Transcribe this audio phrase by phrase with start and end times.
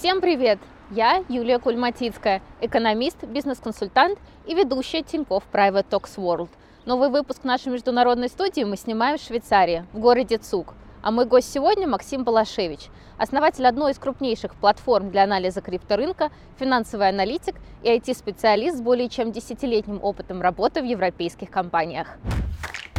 [0.00, 0.58] Всем привет!
[0.90, 6.48] Я Юлия Кульматицкая, экономист, бизнес-консультант и ведущая Тинькофф Private Talks World.
[6.86, 10.72] Новый выпуск нашей международной студии мы снимаем в Швейцарии, в городе Цук.
[11.02, 17.10] А мой гость сегодня Максим Балашевич, основатель одной из крупнейших платформ для анализа крипторынка, финансовый
[17.10, 22.08] аналитик и IT-специалист с более чем десятилетним опытом работы в европейских компаниях.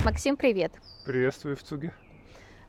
[0.05, 0.71] Максим, привет!
[1.03, 1.95] Приветствую в Цуге.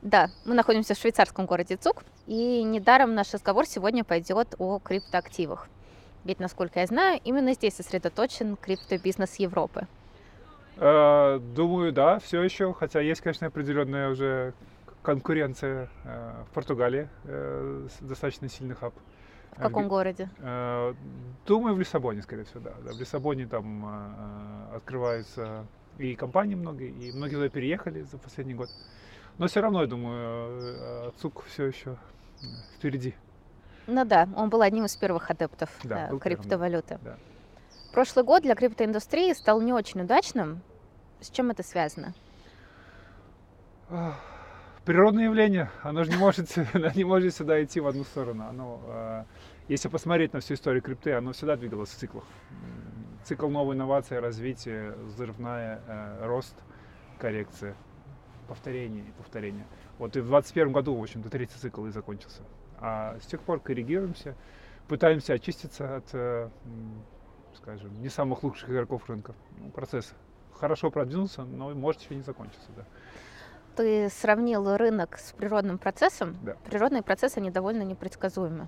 [0.03, 5.69] Да, мы находимся в швейцарском городе Цук, и недаром наш разговор сегодня пойдет о криптоактивах.
[6.25, 9.87] Ведь, насколько я знаю, именно здесь сосредоточен криптобизнес Европы.
[10.75, 14.53] Э, думаю, да, все еще, хотя есть, конечно, определенная уже
[15.03, 18.93] конкуренция э, в Португалии, э, достаточно сильный хаб.
[19.53, 20.29] В каком городе?
[21.45, 22.71] Думаю, в Лиссабоне, скорее всего, да.
[22.91, 25.65] В Лиссабоне там открываются
[25.99, 28.69] и компании многие, и многие туда переехали за последний год.
[29.37, 31.97] Но все равно, я думаю, ЦУК все еще
[32.75, 33.15] впереди.
[33.87, 36.99] Ну да, он был одним из первых адептов да, да, криптовалюты.
[37.03, 37.17] Да.
[37.91, 40.61] Прошлый год для криптоиндустрии стал не очень удачным.
[41.19, 42.13] С чем это связано?
[44.85, 45.69] Природное явление.
[45.81, 46.55] Оно же не может,
[46.95, 48.45] не может всегда идти в одну сторону.
[48.47, 49.23] Оно, э,
[49.67, 52.25] если посмотреть на всю историю крипты, оно всегда двигалось в циклах.
[53.23, 56.55] Цикл новой инновации, развития, взрывная, э, рост,
[57.19, 57.75] коррекция
[58.43, 59.65] повторение и повторение.
[59.97, 62.41] Вот и в 2021 году, в общем-то, третий цикл и закончился.
[62.79, 64.35] А с тех пор коррегируемся,
[64.87, 66.49] пытаемся очиститься от, э,
[67.55, 69.33] скажем, не самых лучших игроков рынка.
[69.59, 70.13] Ну, процесс
[70.59, 72.69] хорошо продвинулся, но может еще не закончиться.
[72.75, 72.85] Да.
[73.75, 76.37] Ты сравнил рынок с природным процессом.
[76.43, 76.55] Да.
[76.65, 78.67] Природные процессы, они довольно непредсказуемы.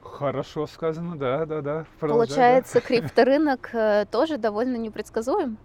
[0.00, 1.86] Хорошо сказано, да, да, да.
[1.98, 2.80] Продолжай, Получается, да.
[2.86, 5.58] крипторынок э, тоже довольно непредсказуем?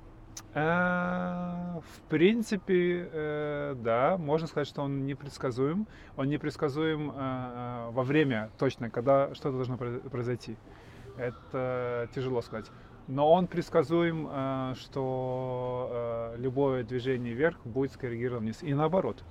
[0.54, 5.88] Э, в принципе, э, да, можно сказать, что он непредсказуем.
[6.16, 10.58] Он непредсказуем э, во время точно, когда что-то должно произойти.
[11.18, 12.68] Это тяжело сказать.
[13.08, 18.62] Но он предсказуем, что любое движение вверх будет скоррегировано вниз.
[18.62, 19.24] И наоборот.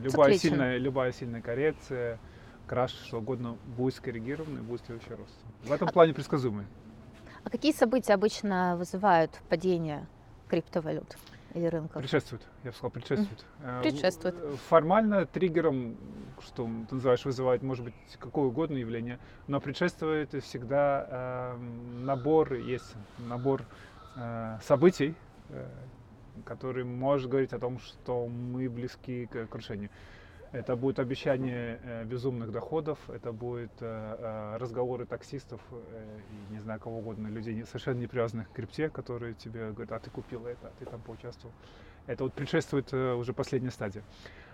[0.00, 2.18] Любая сильная, любая сильная коррекция,
[2.66, 5.34] краш, что угодно, будет скоррегирован и будет следующий рост.
[5.64, 6.66] В этом а плане предсказуемый.
[7.42, 10.06] А какие события обычно вызывают падение
[10.48, 11.16] криптовалют
[11.54, 12.00] или рынков?
[12.00, 13.44] Предшествует, я бы сказал, предшествует.
[13.60, 13.82] Mm.
[13.82, 14.34] Предшествует.
[14.68, 15.96] Формально триггером,
[16.40, 21.56] что ты называешь, вызывает, может быть, какое угодно явление, но предшествует всегда э,
[22.02, 23.64] набор, есть набор
[24.16, 25.14] э, событий,
[25.50, 25.68] э,
[26.44, 29.90] который может говорить о том, что мы близки к крушению.
[30.50, 36.20] Это будет обещание э, безумных доходов, это будет э, э, разговоры таксистов э,
[36.50, 40.46] не знаю кого угодно, людей совершенно не к крипте, которые тебе говорят, а ты купил
[40.46, 41.52] это, а ты там поучаствовал.
[42.06, 44.02] Это вот предшествует э, уже последняя стадия.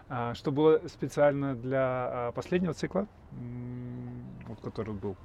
[0.09, 3.07] А, что было специально для а, последнего цикла,
[4.47, 5.17] вот, который был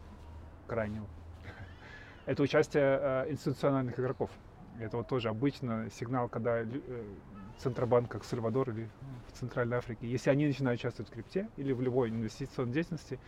[0.67, 1.07] крайнего,
[2.27, 4.29] это участие э, институциональных игроков.
[4.79, 6.63] Это вот тоже обычно сигнал, когда
[7.59, 8.89] Центробанк, как Сальвадор или
[9.27, 13.19] в Центральной Африке, если они начинают участвовать в крипте или в любой инвестиционной деятельности,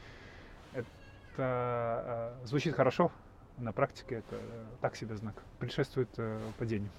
[0.74, 0.86] это
[1.38, 3.12] э, звучит хорошо,
[3.58, 5.36] на практике это э, так себе знак.
[5.59, 6.90] Предшествует э, падению.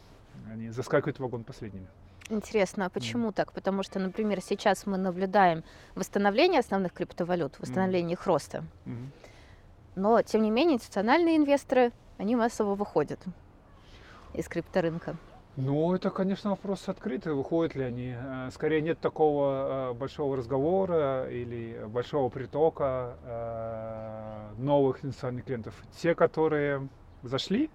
[0.50, 1.87] Они заскакивают в вагон последними.
[2.28, 3.32] Интересно, а почему mm.
[3.32, 3.53] так?
[3.53, 8.21] Потому что, например, сейчас мы наблюдаем восстановление основных криптовалют, восстановление mm.
[8.21, 8.65] их роста.
[8.84, 9.09] Mm.
[9.97, 13.21] Но, тем не менее, институциональные инвесторы, они массово выходят
[14.32, 15.16] из крипторынка.
[15.56, 18.14] Ну, это, конечно, вопрос открытый, выходят ли они.
[18.16, 25.74] Э, скорее нет такого э, большого разговора или большого притока э, новых инициальных клиентов.
[25.98, 26.88] Те, которые
[27.22, 27.68] зашли,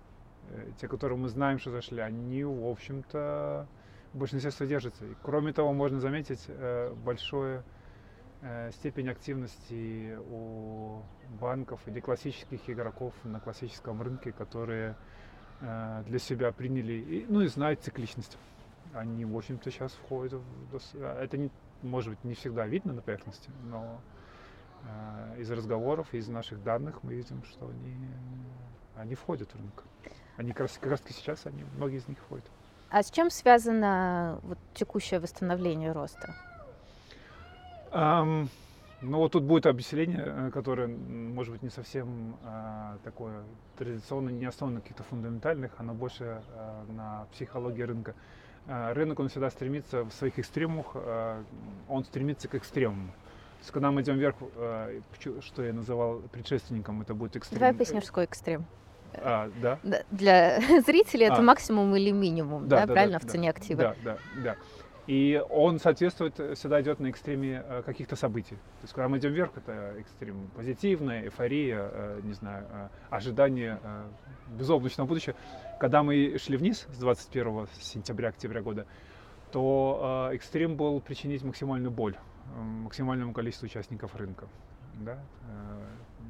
[0.81, 3.67] те, которые мы знаем, что зашли, они, в общем-то,
[4.13, 5.05] в большинстве содержатся.
[5.05, 6.47] И, кроме того, можно заметить
[7.05, 7.63] большую
[8.71, 11.01] степень активности у
[11.39, 14.95] банков или классических игроков на классическом рынке, которые
[15.59, 18.37] для себя приняли, ну и знают цикличность.
[18.93, 20.95] Они, в общем-то, сейчас входят в...
[20.95, 21.51] Э, это, не,
[21.83, 23.99] может быть, не всегда видно на поверхности, но
[24.83, 28.09] э, из разговоров, из наших данных мы видим, что они,
[28.95, 29.83] они входят в рынок.
[30.37, 32.45] Они как раз, как раз сейчас, они, многие из них входят.
[32.89, 36.33] А с чем связано вот, текущее восстановление роста?
[37.91, 38.47] Um,
[39.01, 43.43] ну вот тут будет объяснение, э, которое, может быть, не совсем а, такое
[43.77, 48.15] традиционное, не основано на каких-то фундаментальных, оно больше а, на психологии рынка.
[48.67, 51.43] А, рынок, он всегда стремится в своих экстремумах, а,
[51.87, 53.07] он стремится к экстремуму.
[53.09, 54.99] То есть, когда мы идем вверх, а,
[55.41, 57.59] что я называл предшественником, это будет экстрем.
[57.59, 58.65] Давай пояснишь, что экстрем.
[59.13, 59.79] А, да.
[60.11, 61.33] Для зрителей а.
[61.33, 63.81] это максимум или минимум, да, да, да правильно, да, в цене актива?
[63.81, 64.55] Да, да, да.
[65.07, 68.55] И он соответствует, всегда идет на экстреме э, каких-то событий.
[68.55, 73.79] То есть, когда мы идем вверх, это экстрем позитивная, эйфория, э, не знаю, э, ожидание
[74.49, 75.35] безоблачного будущего.
[75.79, 78.85] Когда мы шли вниз с 21 сентября-октября года,
[79.53, 82.17] то экстрем был причинить максимальную боль
[82.55, 84.47] максимальному количеству участников рынка.
[85.01, 85.19] Да?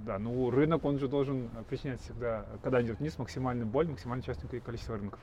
[0.05, 4.25] Да, ну рынок, он же должен причинять всегда, когда идет вниз, максимальную боль, максимальное
[4.61, 5.19] количество рынков.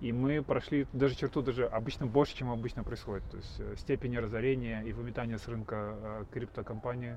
[0.00, 3.24] И мы прошли даже черту, даже обычно больше, чем обычно происходит.
[3.30, 7.16] То есть э, степень разорения и выметания с рынка э, криптокомпании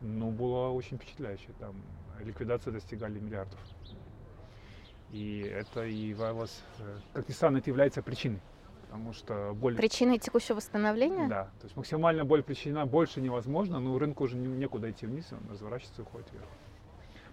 [0.00, 1.52] ну, была очень впечатляющая.
[1.58, 1.74] Там
[2.20, 3.58] ликвидации достигали миллиардов.
[5.10, 8.40] И это и являлось, э, как ни странно, это является причиной.
[8.82, 9.74] Потому что боль...
[9.74, 11.26] Причиной текущего восстановления?
[11.28, 11.44] Да.
[11.60, 16.02] То есть максимальная боль причинена больше невозможно, но рынку уже некуда идти вниз, он разворачивается
[16.02, 16.46] и уходит вверх.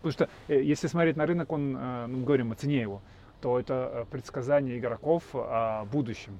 [0.01, 3.01] Потому что если смотреть на рынок, он, ну, мы говорим о цене его,
[3.41, 6.39] то это э, предсказание игроков о будущем.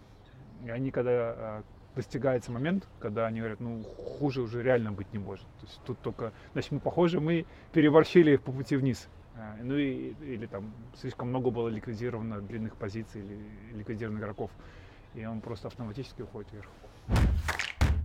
[0.65, 1.61] И они, когда э,
[1.95, 5.45] достигается момент, когда они говорят, ну, хуже уже реально быть не может.
[5.59, 9.07] То есть тут только, значит, мы, похоже, мы переборщили по пути вниз.
[9.35, 13.39] Э, ну и, или там слишком много было ликвидировано длинных позиций или
[13.77, 14.51] ликвидировано игроков.
[15.15, 16.69] И он просто автоматически уходит вверх.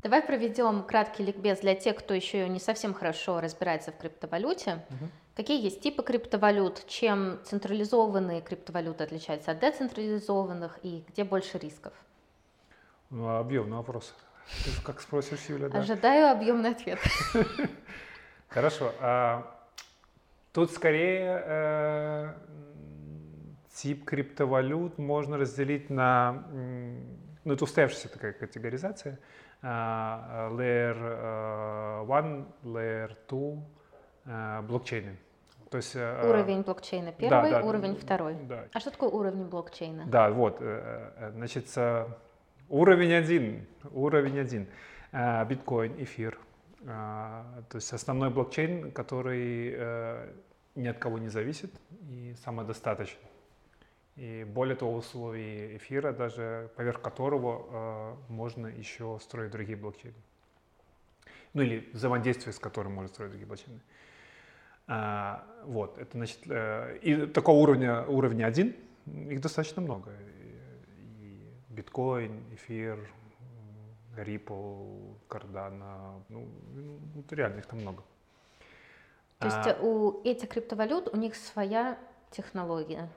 [0.02, 4.84] Давай проведем краткий ликбез для тех, кто еще не совсем хорошо разбирается в криптовалюте.
[4.90, 5.08] Угу.
[5.36, 11.92] Какие есть типы криптовалют, чем централизованные криптовалюты отличаются от децентрализованных и где больше рисков?
[13.10, 14.12] Ну, а объемный вопрос.
[14.64, 15.78] Ты как спросишь, Юля, да?
[15.78, 16.98] Ожидаю объемный ответ.
[18.48, 18.92] Хорошо.
[19.00, 19.56] А,
[20.52, 22.34] тут скорее э,
[23.74, 26.44] тип криптовалют можно разделить на,
[27.44, 29.18] ну, это устоявшаяся такая категоризация.
[29.62, 30.96] Layer
[32.04, 33.62] 1, uh, layer 2,
[34.24, 35.16] Э, блокчейны.
[35.70, 38.34] То есть, уровень блокчейна первый, да, да, уровень второй.
[38.42, 38.66] Да.
[38.72, 40.04] А что такое уровень блокчейна?
[40.06, 40.62] Да, вот,
[41.30, 41.66] значит,
[42.68, 44.68] уровень один, уровень один,
[45.12, 46.38] биткоин, эфир.
[46.84, 50.28] То есть основной блокчейн, который
[50.74, 51.72] ни от кого не зависит
[52.02, 53.18] и самодостаточен.
[54.16, 60.16] И более того, условий эфира, даже поверх которого можно еще строить другие блокчейны.
[61.54, 63.80] Ну или взаимодействие с которым можно строить другие блокчейны.
[64.86, 68.74] А, вот, это значит, э, и такого уровня, уровня один,
[69.06, 70.10] их достаточно много.
[71.20, 72.98] И биткоин, эфир,
[74.16, 76.48] Ripple, Cardano, ну,
[77.14, 78.02] ну реально их там много.
[79.38, 81.98] То есть а, у этих криптовалют у них своя
[82.30, 83.08] технология?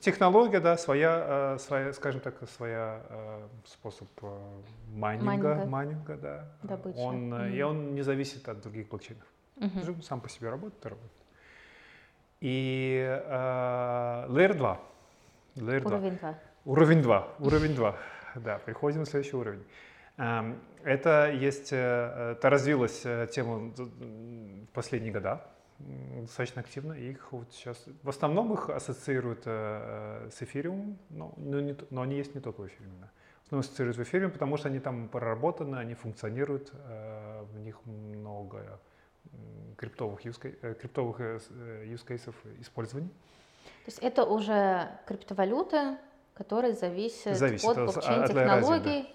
[0.00, 4.08] Технология, да, своя, э, своя скажем так, своя э, способ
[4.88, 6.48] майнинга, майнинга, майнинга да.
[6.62, 6.98] Добыча.
[6.98, 7.56] Он, mm-hmm.
[7.56, 9.26] И он не зависит от других блокчейнов.
[9.56, 10.02] Угу.
[10.02, 11.12] Сам по себе работает и работает.
[12.40, 14.80] И э, Layer 2.
[15.56, 16.38] Layer уровень 2.
[16.64, 17.28] Уровень 2.
[17.40, 17.96] Уровень 2.
[18.36, 19.64] Да, приходим на следующий уровень.
[20.18, 25.42] Эм, это есть, э, это развилась э, тема в последние года
[25.78, 26.92] достаточно активно.
[26.92, 32.16] Их вот сейчас в основном их ассоциируют э, с эфириумом, но, но, не, но они
[32.16, 32.98] есть не только в эфириуме.
[33.00, 33.10] Да.
[33.42, 38.78] В основном ассоциируют в эфириум, потому что они там проработаны, они функционируют, в них многое
[39.76, 43.08] криптовых, use, э, криптовых э, э, use cases использования.
[43.08, 45.98] То есть это уже криптовалюта,
[46.34, 49.08] которая зависит, зависит от блокчейн-технологий, да.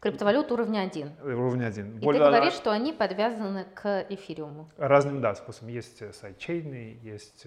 [0.00, 1.12] Криптовалют уровня 1.
[1.22, 1.96] Уровня 1.
[1.96, 2.22] И Более...
[2.22, 4.68] ты говоришь, что они подвязаны к эфириуму.
[4.76, 5.70] Разным, да, способом.
[5.70, 7.46] Есть сайдчейны, есть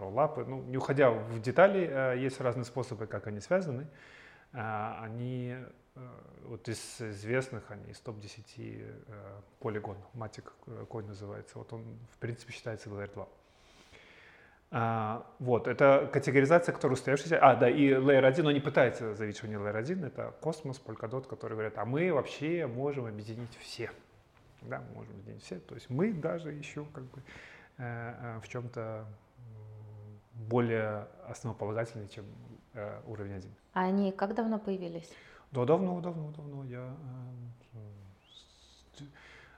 [0.00, 0.44] роллапы.
[0.44, 3.86] Ну, не уходя в детали, есть разные способы, как они связаны.
[4.52, 5.56] Они
[5.98, 6.08] Э,
[6.44, 12.52] вот из известных, они из топ-10 э, полигон, Matic Coin называется, вот он в принципе
[12.52, 13.28] считается Layer 2.
[14.70, 17.38] А, вот, это категоризация, которая устоявшаяся.
[17.38, 20.78] А, да, и Layer 1, но не пытается заявить, что не Layer 1, это Cosmos,
[20.84, 23.90] Polkadot, которые говорят, а мы вообще можем объединить все.
[24.62, 25.58] Да, мы можем объединить все.
[25.60, 27.22] То есть мы даже еще как бы
[27.78, 29.06] э, э, в чем-то
[30.34, 32.26] более основополагательны, чем
[32.74, 33.50] э, уровень 1.
[33.72, 35.10] А они как давно появились?
[35.50, 36.64] Да, давно, давно, давно.
[36.64, 36.94] Я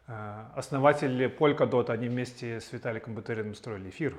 [0.06, 4.14] э, основатель Polkadot, они вместе с Виталиком Батариным строили эфир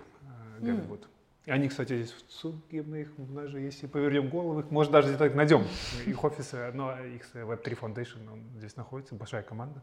[0.61, 1.01] Голливуд.
[1.01, 1.07] Mm.
[1.45, 5.07] И они, кстати, здесь в Цуге, мы их даже, если повернем голову, их, может, даже
[5.07, 5.65] где-то найдем.
[6.05, 9.81] Их офисы, но их Web3 Foundation, он здесь находится, большая команда.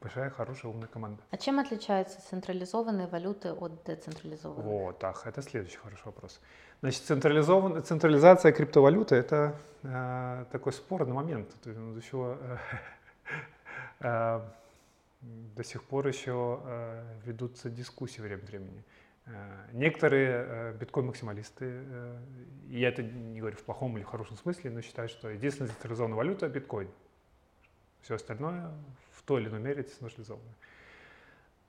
[0.00, 1.22] Большая, хорошая, умная команда.
[1.30, 4.64] А чем отличаются централизованные валюты от децентрализованных?
[4.64, 6.40] Вот, ах, это следующий хороший вопрос.
[6.80, 11.48] Значит, централизован, централизация криптовалюты– это э, такой спорный момент.
[11.64, 12.56] Есть, до, еще, э,
[14.00, 14.40] э,
[15.56, 18.78] до сих пор еще э, ведутся дискуссии время от времени.
[18.78, 19.03] Э,
[19.72, 22.18] некоторые э, биткоин-максималисты, э,
[22.68, 26.16] я это не говорю в плохом или в хорошем смысле, но считают, что единственная централизованная
[26.16, 26.90] валюта– биткоин.
[28.02, 28.70] Все остальное
[29.12, 30.54] в той или иной мере децентрализовано.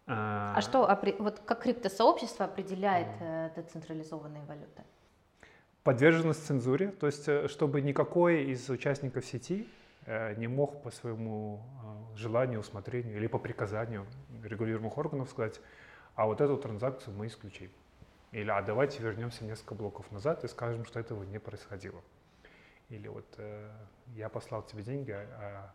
[0.07, 0.88] А, а что,
[1.19, 4.83] вот как криптосообщество определяет э, децентрализованные валюты?
[5.83, 9.67] Подверженность цензуре, то есть э, чтобы никакой из участников сети
[10.05, 11.63] э, не мог по своему
[12.15, 14.05] желанию, усмотрению или по приказанию
[14.43, 15.59] регулируемых органов сказать,
[16.15, 17.69] а вот эту транзакцию мы исключим.
[18.31, 22.01] Или а давайте вернемся несколько блоков назад и скажем, что этого не происходило.
[22.89, 23.72] Или вот э,
[24.15, 25.74] я послал тебе деньги, а,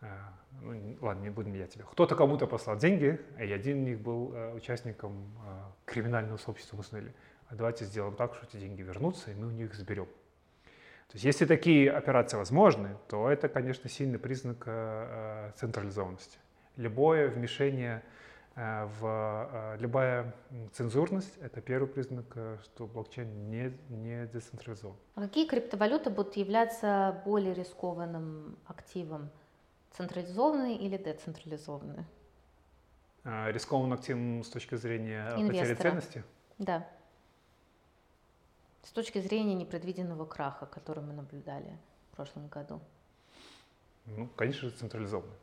[0.00, 0.32] а,
[0.62, 1.84] ну, ладно, не будем я тебе.
[1.90, 6.80] Кто-то кому-то послал деньги, и один из них был а, участником а, криминального сообщества в
[6.80, 7.12] Уснеле.
[7.48, 10.06] А давайте сделаем так, что эти деньги вернутся, и мы у них заберем.
[10.06, 16.38] То есть если такие операции возможны, то это, конечно, сильный признак а, централизованности.
[16.76, 18.04] Любое вмешение
[18.58, 20.34] в любая
[20.72, 22.26] цензурность– это первый признак,
[22.64, 24.96] что блокчейн не, не децентрализован.
[25.14, 29.30] А какие криптовалюты будут являться более рискованным активом?
[29.92, 32.04] Централизованные или децентрализованные?
[33.24, 35.60] А, рискованным активом с точки зрения Инвестора.
[35.60, 36.24] потери ценности?
[36.58, 36.88] Да.
[38.82, 41.76] С точки зрения непредвиденного краха, который мы наблюдали
[42.10, 42.80] в прошлом году.
[44.06, 45.36] Ну, конечно же, централизованные.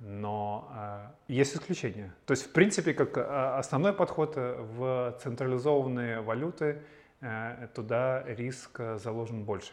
[0.00, 2.12] Но э, есть исключения.
[2.26, 3.22] То есть, в принципе, как э,
[3.58, 6.82] основной подход э, в централизованные валюты,
[7.20, 9.72] э, туда риск э, заложен больше.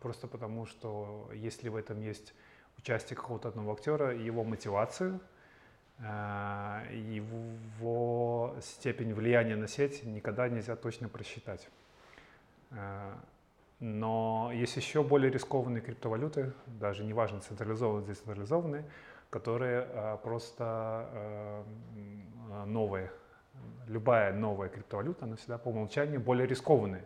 [0.00, 2.34] Просто потому, что если в этом есть
[2.78, 5.20] участие какого-то одного актера, его мотивацию,
[5.98, 11.68] э, его степень влияния на сеть никогда нельзя точно просчитать.
[12.70, 13.12] Э,
[13.78, 18.84] но есть еще более рискованные криптовалюты, даже неважно централизованные, децентрализованные,
[19.38, 21.62] которые э, просто
[22.64, 23.10] новые.
[23.86, 27.04] Любая новая криптовалюта, она всегда по умолчанию более рискованная,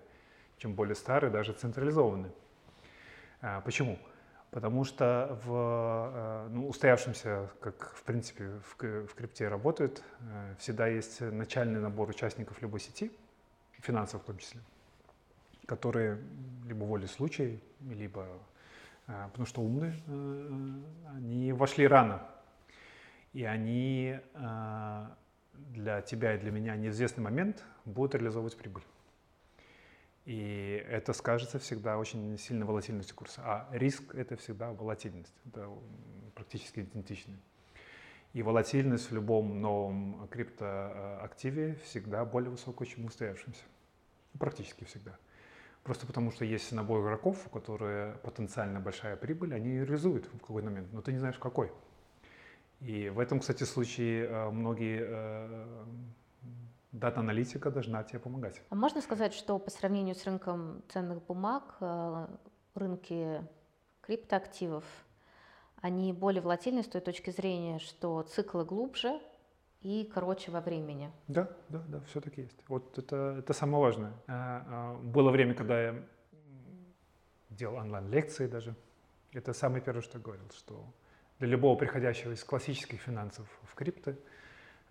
[0.58, 2.32] чем более старые, даже централизованные.
[3.64, 3.99] Почему?
[4.50, 5.50] Потому что в
[6.14, 12.08] э, ну, устоявшемся, как в принципе в, в крипте работает, э, всегда есть начальный набор
[12.10, 13.12] участников любой сети,
[13.78, 14.60] финансов в том числе,
[15.66, 16.18] которые
[16.66, 18.38] либо волей случая, либо э,
[19.31, 19.95] потому что умные,
[21.14, 22.26] они вошли рано.
[23.33, 24.19] И они
[25.55, 28.85] для тебя и для меня неизвестный момент будут реализовывать прибыль.
[30.25, 33.43] И это скажется всегда очень сильно волатильностью курса.
[33.45, 35.35] А риск— это всегда волатильность.
[35.47, 35.69] Это
[36.35, 37.35] практически идентично.
[38.33, 43.64] И волатильность в любом новом криптоактиве всегда более высокая, чем устоявшемся.
[44.38, 45.19] Практически всегда.
[45.82, 50.38] Просто потому что есть набор игроков, у которых потенциально большая прибыль, они ее реализуют в
[50.40, 51.72] какой-то момент, но ты не знаешь какой.
[52.80, 55.84] И в этом, кстати, случае э, многие э,
[56.92, 58.60] дата-аналитика должна тебе помогать.
[58.70, 62.26] А можно сказать, что по сравнению с рынком ценных бумаг, э,
[62.75, 63.42] рынки
[64.00, 64.84] криптоактивов,
[65.82, 69.20] они более волатильны с той точки зрения, что циклы глубже
[69.82, 71.10] и короче во времени.
[71.28, 72.58] Да, да, да, все-таки есть.
[72.68, 74.12] Вот это, это самое важное.
[74.26, 76.02] А, а, было время, когда я
[77.50, 78.75] делал онлайн-лекции даже.
[79.32, 80.84] Это самое первое, что я говорил, что
[81.38, 84.14] для любого приходящего из классических финансов в крипто–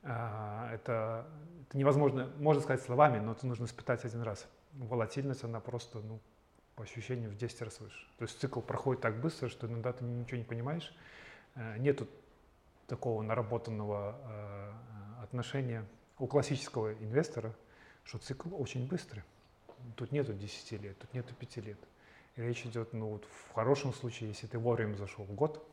[0.01, 1.27] а, это,
[1.62, 4.48] это невозможно, можно сказать словами, но это нужно испытать один раз.
[4.74, 6.19] Волатильность, она просто, ну,
[6.75, 8.08] по ощущениям, в 10 раз выше.
[8.17, 10.93] То есть цикл проходит так быстро, что иногда ты ничего не понимаешь.
[11.77, 12.08] Нету
[12.89, 15.86] такого наработанного э, отношения
[16.17, 17.55] у классического инвестора,
[18.03, 19.24] что цикл очень быстрый.
[19.96, 21.77] Тут нету 10 лет, тут нету 5 лет.
[22.36, 25.65] И речь идет, ну вот в хорошем случае, если ты вовремя зашел в год,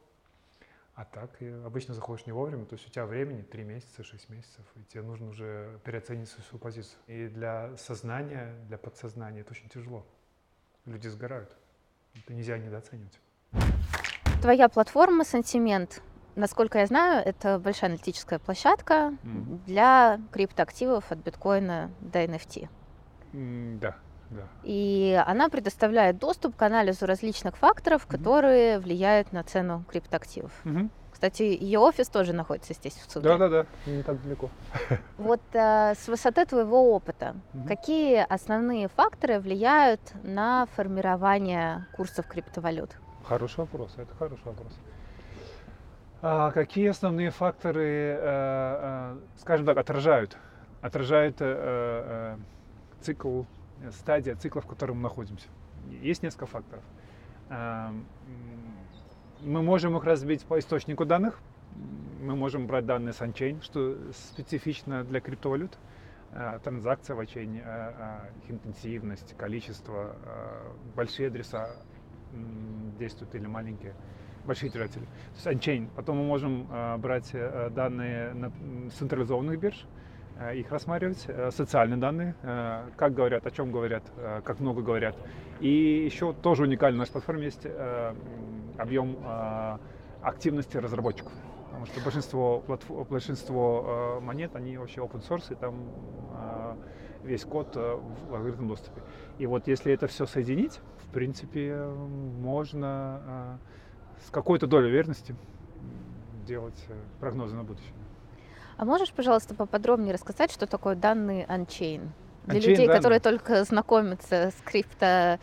[0.95, 1.31] а так
[1.65, 5.03] обычно заходишь не вовремя, то есть у тебя времени 3 месяца, 6 месяцев, и тебе
[5.03, 6.99] нужно уже переоценить свою позицию.
[7.07, 10.07] И для сознания, для подсознания это очень тяжело.
[10.87, 11.55] Люди сгорают.
[12.15, 13.21] Это нельзя недооценивать.
[14.41, 16.03] Твоя платформа «Сантимент»,
[16.37, 19.65] насколько я знаю, это большая аналитическая площадка mm.
[19.67, 22.69] для криптоактивов от биткоина до NFT.
[23.33, 23.97] Mm, да,
[24.31, 24.43] да.
[24.63, 28.11] И она предоставляет доступ к анализу различных факторов, mm-hmm.
[28.11, 30.53] которые влияют на цену криптоактивов.
[30.65, 30.91] Mm-hmm.
[31.13, 33.29] Кстати, ее офис тоже находится здесь, в Цуге.
[33.29, 34.51] Да, да, да, не так далеко.
[35.17, 37.69] Вот э, с высоты твоего опыта, mm-hmm.
[37.69, 42.91] какие основные факторы влияют на формирование курсов криптовалют?
[43.25, 44.73] Хороший вопрос, это хороший вопрос.
[46.23, 50.39] А какие основные факторы, э, э, скажем так, отражают,
[50.81, 52.39] отражают э,
[53.01, 53.43] цикл
[53.91, 55.49] стадия цикла, в котором мы находимся.
[56.01, 56.83] Есть несколько факторов.
[57.49, 58.05] Мы
[59.63, 61.39] можем их разбить по источнику данных.
[62.23, 65.77] Мы можем брать данные с Unchain, что специфично для криптовалют.
[66.65, 67.63] Транзакция в Unchain,
[68.43, 70.17] их интенсивность, количество,
[70.97, 71.77] большие адреса
[72.99, 73.95] действуют или маленькие.
[74.47, 75.05] Большие держатели.
[75.05, 75.89] То есть Unchain.
[75.95, 78.53] Потом мы можем э, брать э, данные на
[78.91, 79.87] централизованных бирж,
[80.39, 82.35] э, их рассматривать, социальные данные,
[82.97, 84.05] как говорят, о чем говорят,
[84.45, 85.17] как много говорят.
[85.61, 87.67] И еще тоже уникально на нашей платформе есть
[88.79, 89.17] объем
[90.23, 91.33] активности разработчиков.
[91.67, 92.65] Потому что большинство,
[93.11, 95.75] большинство монет, они вообще open source, и там
[97.23, 99.03] весь код в открытом доступе.
[99.39, 103.59] И вот если это все соединить, в принципе, можно
[104.25, 105.35] с какой-то долей верности
[106.47, 107.93] делать э, прогнозы на будущее.
[108.77, 112.09] А можешь, пожалуйста, поподробнее рассказать, что такое данные Unchain?
[112.45, 112.97] Для Unchain людей, данные.
[112.97, 115.39] которые только знакомятся с крипто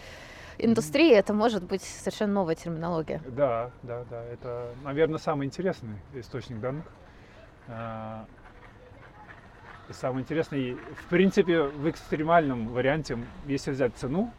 [0.58, 3.22] индустрии, это может быть совершенно новая терминология.
[3.28, 4.24] Да, да, да.
[4.26, 6.86] Это, наверное, самый интересный источник данных.
[9.90, 14.32] И самое интересное, в принципе, в экстремальном варианте, если взять цену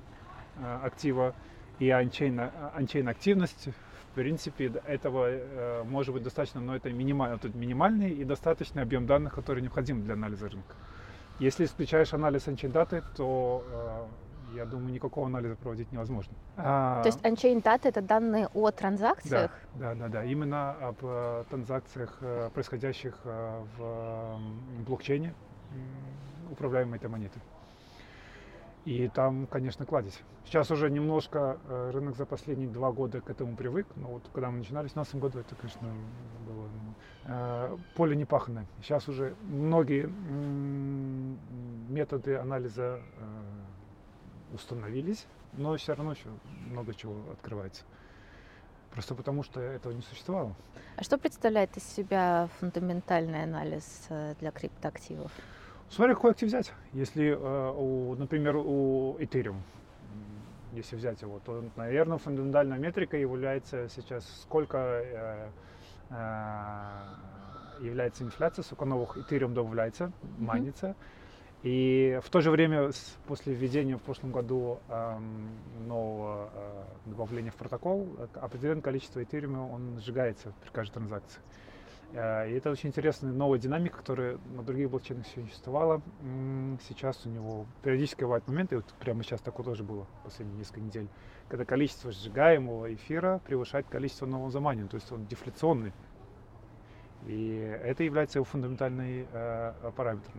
[0.57, 1.35] э, актива
[1.79, 3.69] и on-chain, on-chain активность,
[4.15, 9.07] в принципе, этого э, может быть достаточно, но это минимальный, тут минимальный и достаточный объем
[9.07, 10.77] данных, который необходим для анализа рынка.
[11.41, 13.65] Если исключаешь анализ on-chain data ы, то
[14.55, 16.33] э, я думаю, никакого анализа проводить невозможно.
[16.57, 19.51] А, то есть On-chain data— это данные о транзакциях?
[19.75, 20.25] Да, да, да, да.
[20.25, 24.39] именно об э, транзакциях, э, происходящих э, в
[24.87, 25.35] блокчейне,
[26.53, 27.41] управляемой этой монеты.
[28.85, 30.21] И там, конечно, кладезь.
[30.45, 33.87] Сейчас уже немножко э, рынок за последние два года к этому привык.
[33.97, 35.89] Но вот когда мы начинали в 2017 году, это, конечно,
[36.47, 36.69] было
[37.25, 38.67] э, поле непаханное.
[38.83, 40.05] Сейчас уже многие
[41.89, 46.29] методы анализа э, установились, но все равно еще
[46.67, 47.85] много чего открывается.
[48.91, 50.55] Просто потому, что этого не существовало.
[50.97, 55.33] А что представляет из себя фундаментальный анализ для криптоактивов?
[55.95, 56.73] Смотря какой актив взять.
[56.93, 59.59] Если, э, у, например, у Ethereum,
[60.73, 65.49] если взять его, то, наверное, фундаментальная метрика является сейчас, сколько э,
[66.11, 70.41] э, является инфляция, сколько новых Ethereum добавляется, mm-hmm.
[70.41, 70.97] майнится.
[71.63, 72.91] И в то же время,
[73.29, 75.19] после введения в прошлом году э,
[75.87, 81.41] нового э, добавления в протокол, определенное количество Ethereum он сжигается при каждой транзакции.
[82.15, 86.01] Э, и это очень интересная новая динамика, которая на других блокчейнах еще не существовала.
[86.89, 91.09] Сейчас у него периодически бывают моменты, вот прямо сейчас такое тоже было последние несколько недель,
[91.49, 95.93] когда количество сжигаемого эфира превышает количество нового заманивания, то есть он дефляционный.
[97.27, 100.31] И это является его фундаментальный э, параметр.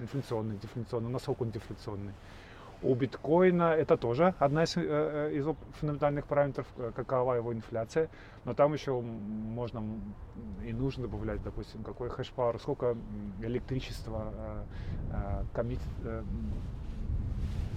[0.00, 2.12] Инфляционный, дефляционный, насколько он дефляционный.
[2.82, 5.46] У биткоина это тоже одна из, э, э, из
[5.78, 8.08] фундаментальных параметров, э, какова его инфляция.
[8.44, 9.84] Но там еще можно
[10.66, 12.96] и нужно добавлять, допустим, какой hash power, сколько
[13.40, 14.32] электричества
[15.52, 15.80] комит,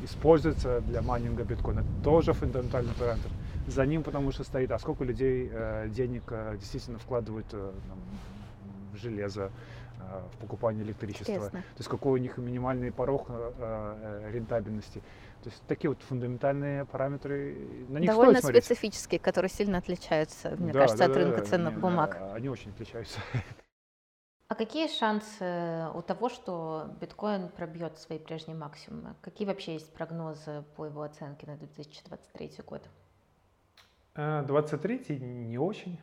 [0.04, 1.84] используется для майнинга биткоина.
[2.04, 3.30] Тоже фундаментальный параметр.
[3.68, 5.52] За ним потому что стоит, а сколько людей
[5.90, 6.24] денег
[6.60, 8.00] действительно вкладывают там,
[8.94, 9.52] в железо,
[10.34, 11.32] в покупании электричества.
[11.32, 11.62] Интересно.
[11.62, 15.00] То есть какой у них минимальный порог э, э, рентабельности.
[15.44, 20.74] То есть такие вот фундаментальные параметры, на них Довольно стоит специфические, которые сильно отличаются, мне
[20.74, 22.18] да, кажется, да, от рынка да, ценных не, бумаг.
[22.34, 23.20] Они очень отличаются.
[24.48, 29.16] А какие шансы у того, что биткоин пробьет свои прежние максимумы?
[29.22, 32.88] Какие вообще есть прогнозы по его оценке на 2023 год?
[34.16, 36.00] 23 не очень,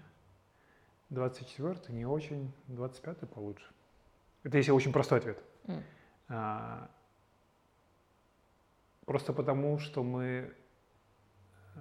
[1.10, 3.72] 24 не очень, 25 получше.
[4.42, 5.42] Это если очень простой ответ.
[5.64, 5.82] Mm.
[6.28, 6.90] А,
[9.04, 10.52] просто потому, что мы
[11.74, 11.80] а,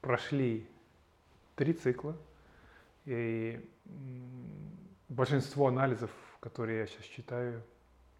[0.00, 0.68] прошли
[1.56, 2.16] три цикла,
[3.04, 3.64] и
[5.08, 7.62] большинство анализов, которые я сейчас читаю,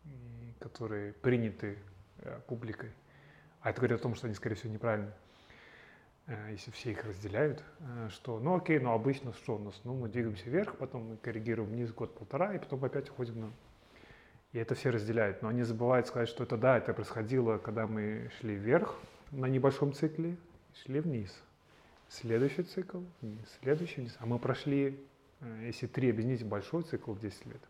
[0.04, 1.78] и которые приняты
[2.22, 2.92] а, публикой,
[3.60, 5.23] а это говорит о том, что они, скорее всего, неправильны, а,
[6.50, 10.08] если все их разделяют, а, что, ну окей, ну обычно что у нас, ну мы
[10.08, 13.50] двигаемся вверх, потом мы коррегируем вниз год-полтора, и потом опять уходим на
[14.54, 15.42] и это все разделяют.
[15.42, 18.96] Но они забывают сказать, что это да, это происходило, когда мы шли вверх
[19.32, 20.36] на небольшом цикле,
[20.72, 21.36] шли вниз.
[22.08, 24.16] Следующий цикл, вниз, следующий вниз.
[24.20, 25.04] А мы прошли,
[25.40, 27.60] э, если три объединить большой цикл в 10 лет,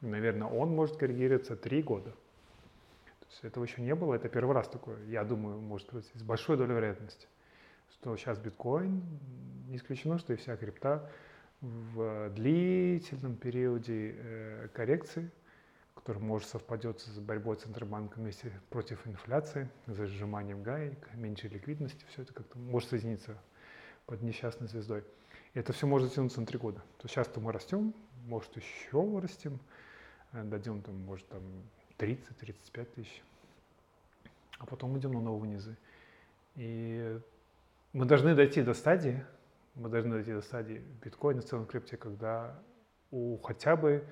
[0.00, 2.10] наверное, он может коррегироваться 3 года.
[2.10, 6.22] То есть этого еще не было, это первый раз такое, я думаю, может быть, с
[6.22, 7.28] большой долей вероятности,
[7.92, 9.02] что сейчас биткоин,
[9.68, 11.10] не исключено, что и вся крипта
[11.60, 15.30] в длительном периоде э, коррекции–
[16.04, 22.22] который может совпадет с борьбой Центробанка вместе против инфляции, за сжиманием гаек, меньшей ликвидности, все
[22.22, 23.38] это как-то может соединиться
[24.04, 25.02] под несчастной звездой.
[25.54, 26.82] И это все может затянуться на три года.
[26.98, 27.94] То сейчас-то мы растем,
[28.26, 29.58] может еще вырастем,
[30.32, 31.42] э, дадим там, может, там
[31.96, 33.22] 30-35 тысяч,
[34.58, 35.74] а потом идем на новые низы.
[36.56, 37.18] И
[37.94, 39.24] мы должны дойти до стадии,
[39.76, 42.60] Мы должны дойти до стадии биткоина в целом крипте, когда
[43.10, 44.04] у хотя бы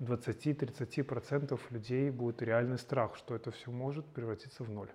[0.00, 4.90] 20-30% людей будет реальный страх, что это все может превратиться в ноль.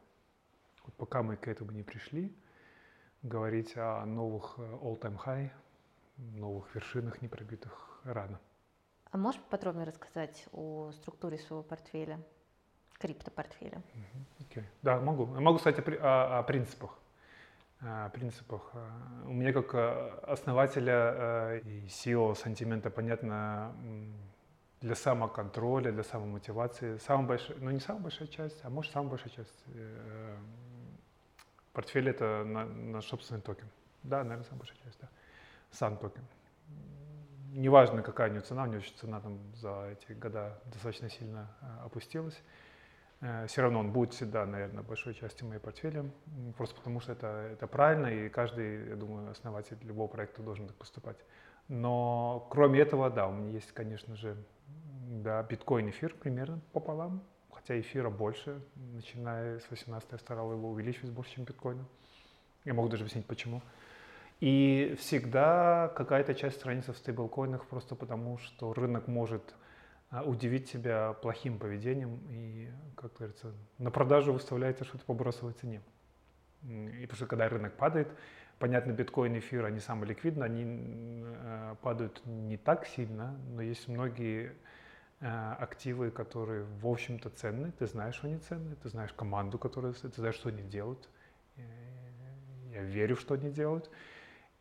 [0.83, 2.35] Вот пока мы к этому не пришли,
[3.21, 5.51] говорить о новых э, all-time high,
[6.17, 8.39] новых вершинах не пробитых рано.
[9.11, 12.19] А можешь подробнее рассказать о структуре своего портфеля,
[12.93, 13.83] криптопортфеля?
[14.39, 14.63] Okay.
[14.81, 15.27] Да, могу.
[15.27, 16.39] Могу, кстати, о, о.
[16.39, 16.97] О принципах.
[19.25, 23.75] У меня как э, основателя э, и CEO Santiment'а, понятно,
[24.79, 26.97] для самоконтроля, для самомотивации.
[26.97, 30.37] Самая большая, ну не самая большая часть, а может самая большая часть э,
[31.73, 33.67] портфеля это на, на собственный токен.
[34.03, 35.09] Да, наверное, самая большая часть, да.
[35.71, 36.23] SAN токен.
[37.51, 41.85] Неважно, какая у него цена, у него цена там за эти года достаточно сильно э,
[41.85, 42.41] опустилась.
[43.23, 46.05] Э, все равно он будет всегда, наверное, большой частью моей портфеля,
[46.57, 50.75] просто потому что это, это правильно, и каждый, я думаю, основатель любого проекта должен так
[50.75, 51.17] поступать.
[51.69, 54.35] Но кроме этого, да, у меня есть, конечно же,
[55.07, 61.11] да, биткоин, эфир примерно пополам, хотя эфира больше, начиная с 18 я старал его увеличивать
[61.11, 61.85] больше, чем биткоина.
[62.65, 63.61] Я могу даже объяснить, почему.
[64.41, 69.55] И всегда какая-то часть страницы в стейблкоинах просто потому, что рынок может
[70.21, 75.81] удивить тебя плохим поведением и, как говорится, на продажу выставляется что-то по бросовой цене.
[76.63, 78.07] И потому что когда рынок падает,
[78.59, 84.53] понятно, биткоин, эфир, они самые ликвидные, они э, падают не так сильно, но есть многие
[85.25, 87.71] Э, активы, которые, в общем-то, ценны.
[87.79, 91.07] Ты знаешь, что они ценны, ты знаешь команду, которая, ты знаешь, что они делают.
[91.55, 91.61] Э,
[92.73, 93.89] я верю, что они делают.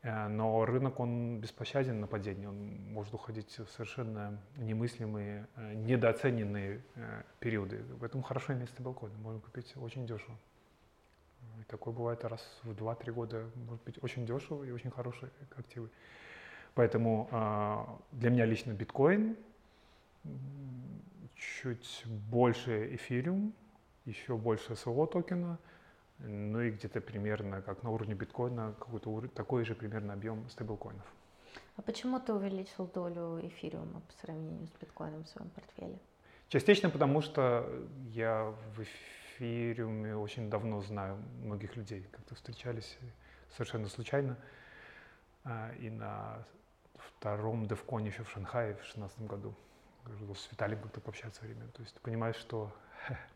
[0.02, 2.48] Э, но рынок, он беспощаден на падение.
[2.48, 6.82] Он может уходить в совершенно немыслимые, недооцененные
[7.40, 7.84] периоды.
[8.00, 9.12] Поэтому хорошо иметь стейблкоин.
[9.22, 10.36] Можно купить очень дешево.
[11.60, 13.50] И такое бывает раз в 2-3 года.
[13.54, 15.90] Может быть очень дешево и очень хорошие активы.
[16.74, 19.36] Поэтому для меня лично биткоин–
[21.62, 23.52] чуть больше эфириум,
[24.04, 25.58] еще больше своего токена,
[26.24, 31.04] ну и где-то примерно как на уровне биткоина какой-то такой же примерно объем стейблкоинов.
[31.76, 35.98] А почему ты увеличил долю эфириума по сравнению с биткоином в своем портфеле?
[36.48, 37.66] Частично потому, что
[38.10, 42.06] я в эфириуме очень давно знаю многих людей.
[42.12, 42.98] Как-то встречались
[43.50, 44.36] совершенно случайно.
[45.44, 46.44] А, и на
[46.96, 49.54] втором девконе еще в Шанхае в 2016 году
[50.34, 51.66] с Виталием как-то пообщаться время.
[51.68, 52.70] То есть ты понимаешь, что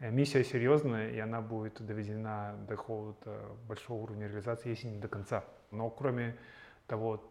[0.00, 5.44] миссия серьезная, и она будет доведена до какого-то большого уровня реализации, если не до конца.
[5.70, 6.36] Но кроме
[6.86, 7.24] того,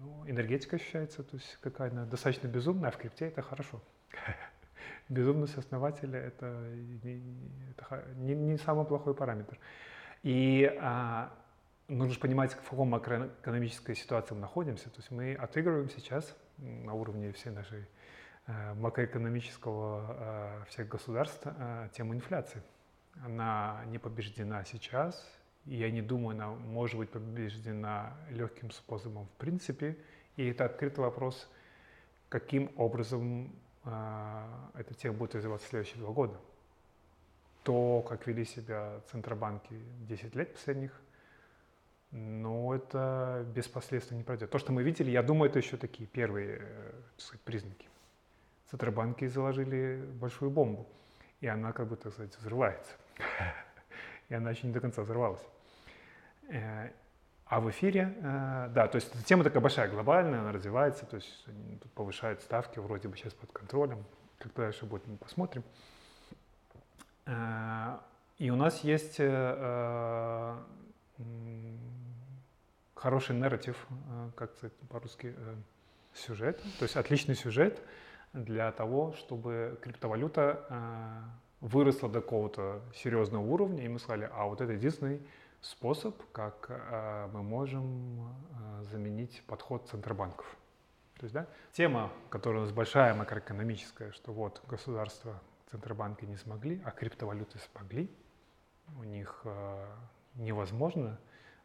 [0.00, 3.80] ну, энергетика ощущается, то есть какая-то достаточно безумная, а в крипте это хорошо.
[5.08, 6.46] Безумность основателя это
[8.16, 9.58] не, самый плохой параметр.
[10.22, 11.32] И а,
[11.88, 14.90] нужно же понимать, в каком макроэкономической ситуации мы находимся.
[14.90, 17.99] То есть мы отыгрываем сейчас на уровне всей нашей Э,
[18.74, 22.62] макроэкономического э, всех государств э, тему инфляции.
[23.24, 25.26] Она не побеждена сейчас,
[25.66, 29.96] и я не думаю, она может быть побеждена легким способом в принципе.
[30.36, 31.48] И это открытый вопрос,
[32.28, 36.38] каким образом эта тема будет развиваться в следующие два года.
[37.62, 39.74] То, как вели себя центробанки
[40.08, 40.92] 10 лет последних,
[42.10, 44.50] но это без последствий не пройдет.
[44.50, 46.62] То, что мы видели, я думаю, это еще такие первые
[47.16, 47.90] сказать, признаки.
[48.70, 50.86] Центробанки заложили большую бомбу,
[51.40, 52.92] и она, как бы, так сказать, взрывается.
[54.28, 55.44] И она еще не до конца взорвалась.
[56.48, 56.90] Э,
[57.46, 61.46] а в эфире, э, да, то есть тема такая большая, глобальная, она развивается, то есть
[61.96, 64.04] повышают ставки, вроде бы сейчас под контролем.
[64.38, 65.64] Как дальше будет, мы посмотрим.
[67.26, 67.98] Э,
[68.38, 69.16] и у нас есть
[72.94, 73.86] хороший нарратив,
[74.36, 75.34] как сказать по-русски,
[76.14, 77.82] сюжет, то есть отличный сюжет,
[78.32, 81.22] для того, чтобы криптовалюта э,
[81.60, 85.20] выросла до какого-то серьезного уровня, и мы сказали, а вот это единственный
[85.60, 90.46] способ, как э, мы можем э, заменить подход центробанков.
[91.18, 95.40] То есть, да, тема, которая у нас большая макроэкономическая, что вот государства,
[95.70, 98.10] центробанки не смогли, а криптовалюты смогли,
[98.98, 99.44] у них
[100.34, 101.20] невозможно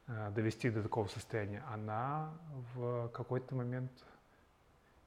[0.06, 2.38] довести до такого состояния, она
[2.76, 3.92] в какой-то момент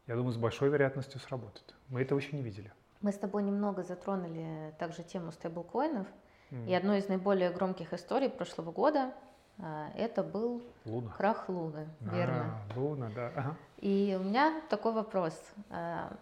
[0.08, 1.74] я думаю, с большой вероятностью сработает.
[1.88, 2.72] Мы этого еще не видели.
[3.00, 6.06] Мы с тобой немного затронули также тему стейблкоинов.
[6.50, 6.68] Mm.
[6.68, 9.14] И одной из наиболее громких историй прошлого года
[9.58, 11.12] а, это был Луна.
[11.16, 12.58] крах Луны, верно?
[12.74, 13.32] А, Луна, да.
[13.36, 13.56] Ага.
[13.76, 15.40] И у меня такой вопрос.
[15.70, 16.16] А,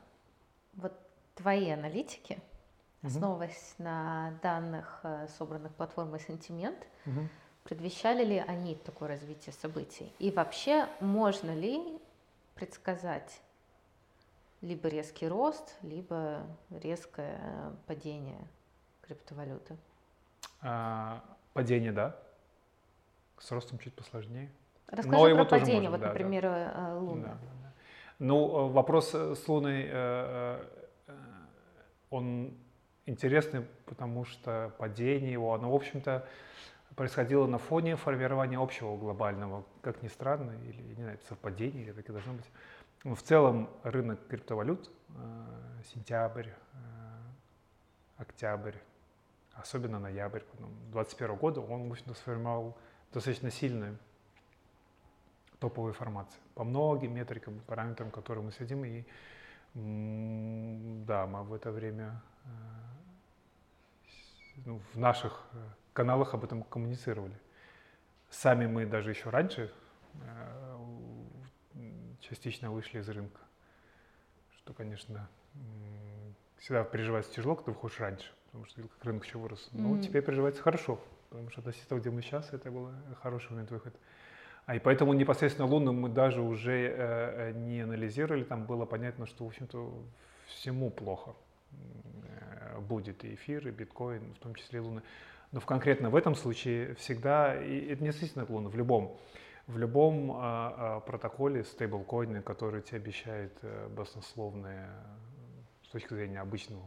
[0.75, 0.93] вот
[1.37, 2.39] твои аналитики,
[3.03, 3.85] основываясь mm-hmm.
[3.85, 5.03] на данных,
[5.39, 7.29] собранных платформой Sentiment, mm-hmm.
[7.67, 10.13] Предвещали ли они такое развитие событий?
[10.21, 11.99] И вообще, можно ли
[12.55, 13.41] предсказать
[14.67, 17.39] либо резкий рост, либо резкое
[17.87, 18.41] падение
[19.03, 19.77] криптовалюты?
[20.61, 22.17] А, падение, да.
[23.39, 24.51] С ростом чуть посложнее.
[24.89, 26.91] Расскажи Но про его падение, можно, вот, да, например, да.
[26.91, 27.23] Э, Луны.
[27.23, 27.73] Да, да.
[28.19, 30.65] Ну, э, вопрос с Луной, э,
[32.11, 32.55] он
[33.05, 36.27] интересный, потому что падение его, оно, в общем-то,
[36.97, 42.09] происходило на фоне формирования общего глобального, как ни странно, или, не знаю, совпадение, или так
[42.09, 42.47] и должно быть.
[43.05, 44.91] Но в целом рынок криптовалют,
[45.93, 46.51] сентябрь,
[48.17, 48.75] октябрь,
[49.55, 50.43] особенно ноябрь
[50.93, 52.77] 2021 года, он, в общем-то, сформировал
[53.13, 53.99] достаточно сильную
[55.59, 58.85] топовую информацию по многим метрикам, параметрам, которые мы следим.
[58.85, 59.05] И
[59.75, 62.49] да, мы в это время э,
[64.65, 65.59] ну, в наших э,
[65.93, 67.39] каналах об этом коммуницировали.
[68.31, 69.71] Сами мы даже еще раньше
[70.15, 70.66] э,
[72.29, 73.41] частично вышли из рынка,
[74.59, 75.29] что, конечно,
[76.59, 79.69] всегда переживается тяжело, когда выходишь раньше, потому что рынок еще вырос.
[79.73, 80.03] Но mm-hmm.
[80.03, 82.91] теперь переживается хорошо, потому что относительно того, где мы сейчас, это был
[83.23, 83.97] хороший момент выхода.
[84.67, 89.45] А и поэтому непосредственно Луну мы даже уже э, не анализировали, там было понятно, что,
[89.45, 89.95] в общем-то,
[90.49, 91.37] всему плохо
[91.71, 95.03] э, будет и эфир, и биткоин, в том числе и Луна.
[95.53, 99.17] Но в конкретно в этом случае всегда, и это не относительно Луны, в любом,
[99.67, 104.89] в любом э, протоколе стейблкоины, который тебе обещает э, баснословные
[105.83, 106.83] с точки зрения обычного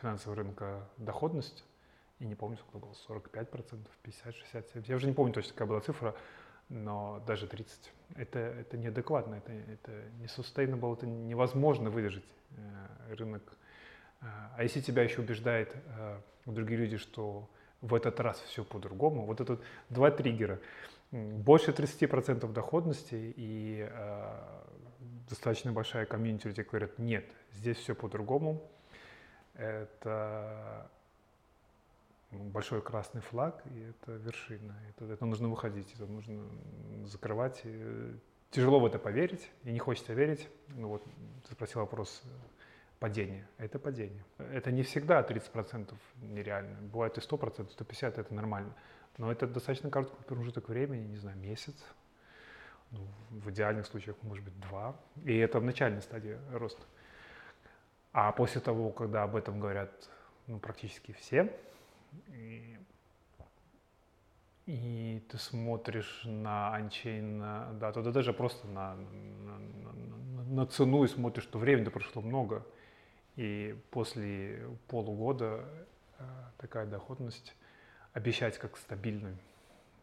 [0.00, 1.64] финансового рынка доходность,
[2.18, 5.80] и не помню, сколько было, 45%, 50, 60, Я уже не помню точно, какая была
[5.80, 6.14] цифра,
[6.68, 7.92] но даже 30.
[8.16, 12.24] Это, это неадекватно, это, это не sustainable, это невозможно выдержать
[12.56, 13.42] э, рынок.
[14.20, 17.48] Э, а если тебя еще убеждает э, другие люди, что
[17.80, 20.58] в этот раз все по-другому, вот это вот два триггера.
[21.10, 24.62] Больше 30% доходности и э,
[25.28, 28.62] достаточно большая комьюнити люди говорят, нет, здесь все по-другому.
[29.54, 30.90] Это
[32.30, 34.74] большой красный флаг, и это вершина.
[34.90, 36.44] Это, это нужно выходить, это нужно
[37.06, 37.60] закрывать.
[37.64, 38.14] И
[38.50, 40.48] тяжело в это поверить, и не хочется верить.
[40.68, 41.04] Ну вот,
[41.46, 42.28] ты спросил вопрос э,
[42.98, 43.48] падения.
[43.58, 44.24] Это падение.
[44.38, 46.76] Это не всегда 30% нереально.
[46.82, 48.74] Бывает и 100%, 150% это нормально.
[49.18, 51.74] Но это достаточно короткий промежуток времени, не знаю, месяц.
[52.92, 53.00] Ну,
[53.30, 54.96] в идеальных случаях, может быть, два.
[55.24, 56.82] И это в начальной стадии роста.
[58.12, 59.90] А после того, когда об этом говорят
[60.46, 61.52] ну, практически все,
[62.28, 62.78] и,
[64.66, 71.08] и ты смотришь на Unchain, да, туда даже просто на, на, на, на цену и
[71.08, 72.64] смотришь, что времени прошло много.
[73.36, 75.64] И после полугода
[76.18, 76.24] э,
[76.56, 77.54] такая доходность
[78.12, 79.36] обещать как стабильную,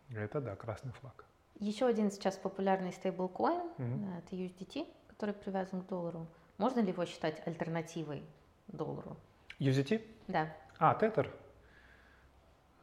[0.09, 1.25] это да, красный флаг.
[1.59, 4.17] Еще один сейчас популярный стейблкоин, mm-hmm.
[4.17, 6.27] это USDT, который привязан к доллару.
[6.57, 8.23] Можно ли его считать альтернативой
[8.67, 9.17] доллару?
[9.59, 10.01] USDT?
[10.27, 10.53] Да.
[10.77, 11.31] А, тетер?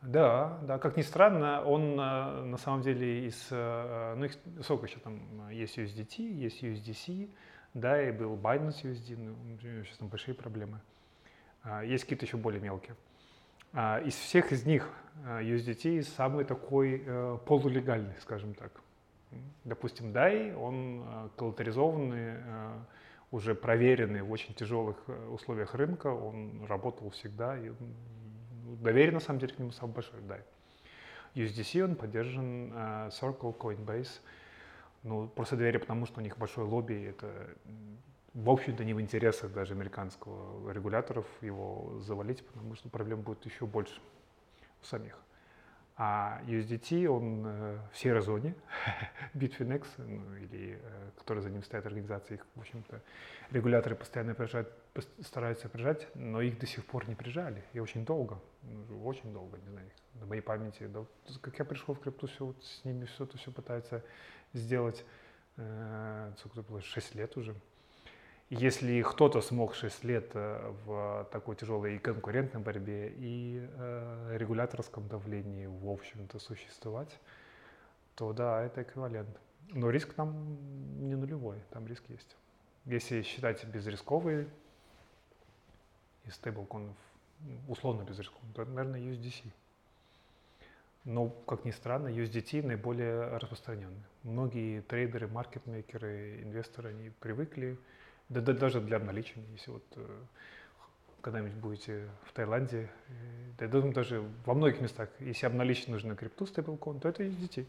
[0.03, 4.87] Да, да, как ни странно, он э, на самом деле из, э, ну, их сколько
[4.87, 7.31] еще там, есть USDT, есть USDC,
[7.75, 9.37] да, и был Binance USD, ну,
[9.85, 10.81] сейчас там большие проблемы.
[11.63, 12.97] А, есть какие-то еще более мелкие.
[13.75, 14.89] А, из всех из них
[15.25, 17.05] э, USDT самый такой
[17.47, 18.73] полулегальный, скажем так.
[19.65, 22.35] Допустим, DAI, он коллатеризованный,
[23.31, 24.97] уже проверенный в очень тяжелых
[25.31, 27.73] условиях рынка, он работал всегда, и
[28.83, 30.39] доверие на самом деле к нему самое большое, да.
[31.35, 32.73] USDC, он поддержан
[33.09, 34.21] Circle, Coinbase.
[35.03, 37.57] Ну, просто доверие, потому что у них большое лобби, это,
[38.35, 43.66] в общем-то, не в интересах даже американского регуляторов его завалить, потому что проблем будет еще
[43.66, 44.01] больше
[44.81, 45.18] у самих.
[45.95, 48.55] А USDT, он э, в серой зоне,
[49.35, 53.03] Bitfinex, ну, или э, который за ним стоят организации, их, в общем-то,
[53.51, 54.68] регуляторы постоянно прижать,
[55.21, 59.59] стараются прижать, но их до сих пор не прижали, и очень долго, ну, очень долго,
[59.59, 61.05] не знаю, на моей памяти, да,
[61.42, 64.03] как я пришел в крипту, все вот с ними все это все пытаются
[64.55, 65.05] сделать,
[65.59, 67.55] э, сколько было, 6 лет уже,
[68.55, 75.09] если кто-то смог 6 лет э, в такой тяжелой и конкурентной борьбе, и э, регуляторском
[75.09, 77.19] давлении, в общем-то, существовать,
[78.15, 79.41] то да, это эквивалент.
[79.71, 80.59] Но риск там
[81.09, 82.37] не нулевой, там риск есть.
[82.85, 84.47] Если считать безрисковый
[86.27, 86.97] из стейблконов,
[87.69, 89.45] условно безрисковый, то, наверное, USDC.
[91.05, 94.05] Но, как ни странно, USDT наиболее распространенный.
[94.25, 97.79] Многие трейдеры, маркетмейкеры, инвесторы, они привыкли
[98.33, 100.25] да, да, даже для обналичивания, если вот э,
[101.21, 102.90] когда-нибудь будете в Таиланде,
[103.61, 107.66] я думаю, даже во многих местах, если обналичить нужно крипту стейблкоин, то это USDT.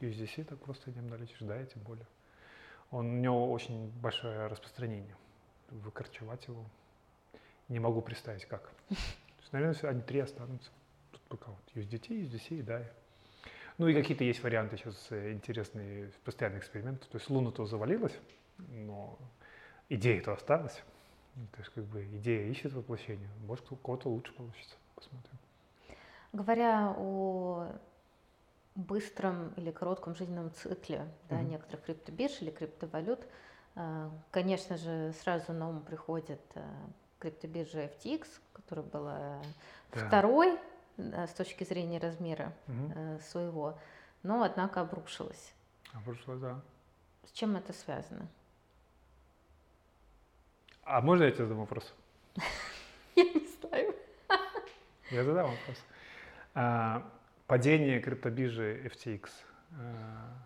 [0.00, 2.06] USDC так просто не обналичишь, да, и тем более.
[2.90, 5.16] Он, у него очень большое распространение.
[5.70, 6.64] Выкорчевать его
[7.68, 8.62] не могу представить как.
[8.88, 8.96] То
[9.40, 10.70] есть, наверное, они три останутся.
[11.12, 12.86] Тут пока вот USDT, USDC и DAI.
[13.78, 17.06] Ну и какие-то есть варианты сейчас э, интересные, постоянные эксперименты.
[17.08, 18.16] То есть Луна-то завалилась,
[18.58, 19.18] но
[19.88, 20.82] идея-то осталась.
[21.34, 23.28] То есть как бы идея ищет воплощение.
[23.46, 24.76] Может, у кого-то лучше получится.
[24.94, 25.38] Посмотрим.
[26.32, 27.72] Говоря о
[28.74, 31.50] быстром или коротком жизненном цикле да, mm-hmm.
[31.50, 33.26] некоторых криптобирж или криптовалют,
[33.76, 36.62] э, конечно же, сразу на ум приходит э,
[37.20, 39.42] криптобиржа FTX, которая была
[39.92, 40.06] да.
[40.06, 40.58] второй
[40.96, 43.20] с точки зрения размера угу.
[43.28, 43.76] своего,
[44.22, 45.52] но однако обрушилась.
[45.92, 46.60] Обрушилась, да.
[47.26, 48.28] С чем это связано?
[50.84, 51.94] А можно я тебе задам вопрос?
[53.16, 53.94] Я не знаю.
[55.10, 55.84] Я задам вопрос.
[56.54, 57.10] А,
[57.46, 59.30] падение криптобиржи FTX
[59.72, 60.36] а,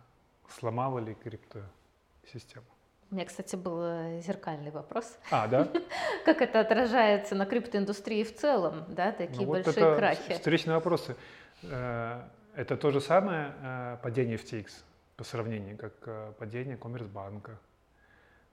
[0.49, 2.67] сломало ли криптосистему?
[3.11, 5.19] У меня, кстати, был э, зеркальный вопрос.
[5.31, 5.67] А, да?
[6.27, 10.35] как это отражается на криптоиндустрии в целом, да, такие ну, вот большие это крахи?
[10.35, 11.17] Встречные вопросы.
[11.63, 12.23] Э,
[12.55, 14.69] это то же самое э, падение FTX
[15.17, 17.59] по сравнению, как падение Коммерсбанка,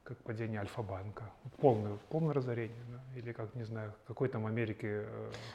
[0.06, 1.30] как падение Альфа-банка.
[1.58, 2.84] Полное, полное разорение.
[2.90, 3.20] Да?
[3.20, 5.06] Или как, не знаю, какой там Америке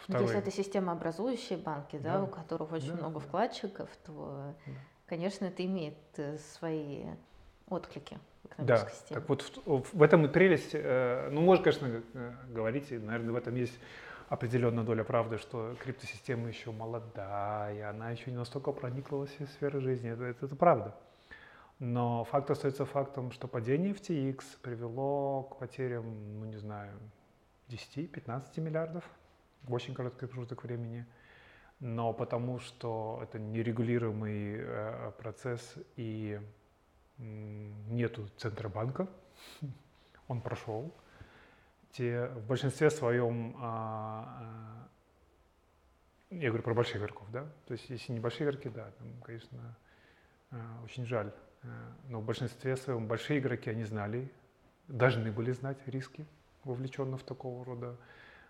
[0.02, 0.24] второй.
[0.24, 3.26] Если это системообразующие банки, да, да у которых очень да, много да.
[3.26, 4.72] вкладчиков, то, да.
[5.06, 5.96] конечно, это имеет
[6.52, 7.06] свои
[7.68, 8.18] отклики
[8.58, 10.70] да, так вот в, в этом и прелесть.
[10.72, 13.78] Э, ну, можно, конечно, э, говорить, и, наверное, в этом есть
[14.28, 19.80] определенная доля правды, что криптосистема еще молодая, она еще не настолько проникла во все сферы
[19.80, 20.10] жизни.
[20.10, 20.94] Это, это, это правда.
[21.80, 26.98] Но факт остается фактом, что падение FTX привело к потерям, ну не знаю,
[27.68, 29.02] 10-15 миллиардов
[29.62, 31.06] в очень короткий промежуток времени.
[31.80, 36.38] Но потому что это нерегулируемый э, процесс и
[37.16, 39.08] нету Центробанка,
[40.28, 40.94] он прошел.
[41.92, 44.88] Те в большинстве своем, а,
[46.30, 49.76] а, я говорю про больших игроков, да, то есть если небольшие игроки, да, там, конечно,
[50.52, 51.32] а, очень жаль,
[52.08, 54.30] но в большинстве своем большие игроки, они знали,
[54.88, 56.26] должны были знать риски,
[56.64, 57.96] вовлеченные в такого рода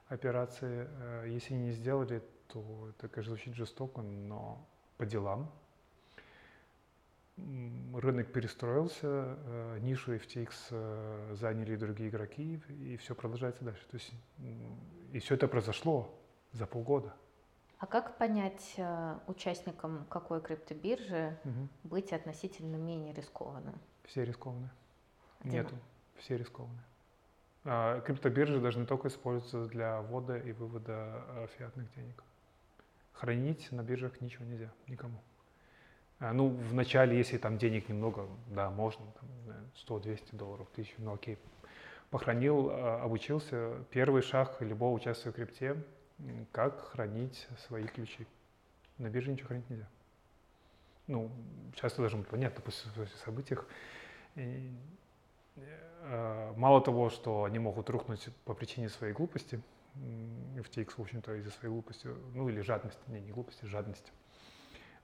[0.08, 0.88] операции.
[1.28, 4.64] Если они не сделали, то это, конечно, очень жестоко, но
[4.96, 5.50] по делам,
[7.94, 13.82] рынок перестроился, э, нишу FTX э, заняли другие игроки, и все продолжается дальше.
[13.90, 14.12] То есть,
[15.12, 16.14] и все это произошло
[16.52, 17.14] за полгода.
[17.80, 21.68] А как понять э, участникам какой криптобиржи угу.
[21.84, 23.74] быть относительно менее рискованным?
[24.04, 24.70] Все рискованные.
[25.44, 25.74] Нету.
[26.18, 26.84] Все рискованные.
[27.64, 32.22] А, криптобиржи должны только использоваться для ввода и вывода фиатных денег.
[33.14, 35.18] Хранить на биржах ничего нельзя, никому.
[36.18, 39.28] А, ну, в начале, если там денег немного, да, можно, там,
[39.88, 41.38] 100-200 долларов, 1000, ну окей.
[42.10, 43.84] Похоронил, а, обучился.
[43.90, 45.82] Первый шаг любого участия в крипте,
[46.52, 48.26] как хранить свои ключи.
[48.98, 49.88] На бирже ничего хранить нельзя.
[51.06, 51.30] Ну,
[51.74, 52.90] часто даже понятно после
[53.24, 53.66] событиях.
[54.36, 54.70] И,
[55.56, 59.60] э, мало того, что они могут рухнуть по причине своей глупости,
[59.94, 64.12] FTX, в общем-то, из-за своей глупости, ну или жадности, не, не глупости, жадности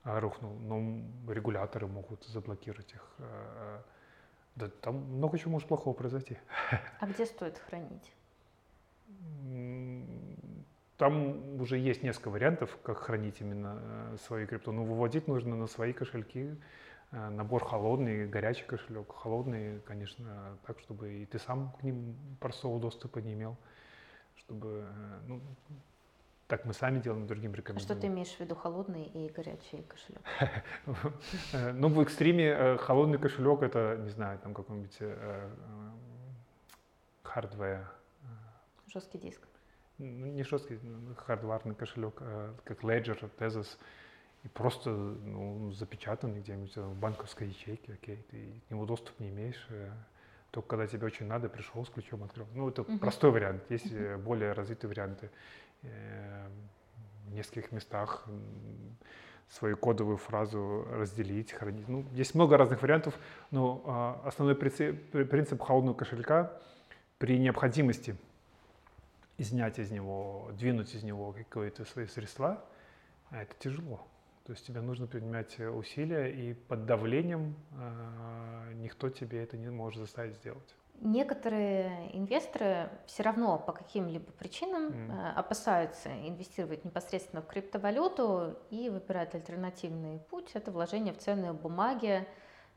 [0.07, 3.15] рухнул, но регуляторы могут заблокировать их.
[3.19, 3.83] Э, э.
[4.57, 6.39] Да, там много чего может плохого произойти.
[7.01, 8.13] А где стоит хранить?
[10.97, 14.73] Там уже есть несколько вариантов, как хранить именно э, свои крипту.
[14.73, 16.57] Но выводить нужно на свои кошельки.
[17.13, 19.13] Набор холодный, горячий кошелек.
[19.13, 23.57] Холодный, конечно, так, чтобы и ты сам к ним простого доступа не имел.
[24.35, 24.87] Чтобы
[25.27, 25.41] ну,
[26.49, 27.85] так мы сами делаем, другим рекомендуем.
[27.85, 30.23] Что ты имеешь в виду, холодный и горячий кошелек?
[31.75, 34.99] Ну, в экстриме э, холодный кошелек это, не знаю, там какой-нибудь
[37.25, 37.81] hardware.
[37.81, 37.85] Э,
[38.23, 39.41] э, жесткий диск.
[39.99, 40.79] Ну, не жесткий,
[41.17, 43.79] хардварный кошелек, а как Ledger, Trezor.
[44.45, 49.67] И просто ну, запечатанный где-нибудь в банковской ячейке, окей, ты к нему доступ не имеешь.
[50.53, 52.47] Только когда тебе очень надо, пришел с ключом, открыл.
[52.55, 52.99] Ну, это uh-huh.
[52.99, 53.65] простой вариант.
[53.69, 54.19] Есть uh-huh.
[54.19, 55.31] более развитые варианты.
[55.83, 56.47] Э,
[57.27, 58.27] в нескольких местах
[59.49, 61.89] свою кодовую фразу разделить, хранить.
[61.89, 63.15] Ну, есть много разных вариантов,
[63.51, 66.53] но а, основной принцип холодного кошелька
[67.19, 68.17] при необходимости
[69.39, 72.65] изнять из него, двинуть из него какие-то свои средства,
[73.31, 74.07] а это тяжело.
[74.45, 80.01] То есть тебе нужно принимать усилия, и под давлением э, никто тебе это не может
[80.01, 80.77] заставить сделать.
[81.01, 85.33] Некоторые инвесторы все равно по каким-либо причинам mm.
[85.35, 90.53] опасаются инвестировать непосредственно в криптовалюту и выбирают альтернативный путь.
[90.55, 92.27] Это вложение в ценные бумаги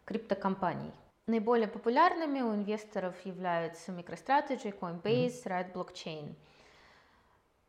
[0.04, 0.92] криптокомпаний.
[1.28, 6.36] Наиболее популярными у инвесторов являются MicroStrategy, Coinbase, Red Blockchain.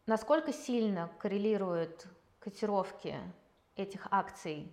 [0.07, 2.07] Насколько сильно коррелируют
[2.39, 3.17] котировки
[3.77, 4.73] этих акций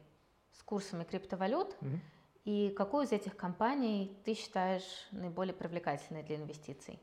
[0.51, 1.75] с курсами криптовалют?
[1.81, 1.99] Mm-hmm.
[2.45, 6.99] И какую из этих компаний ты считаешь наиболее привлекательной для инвестиций?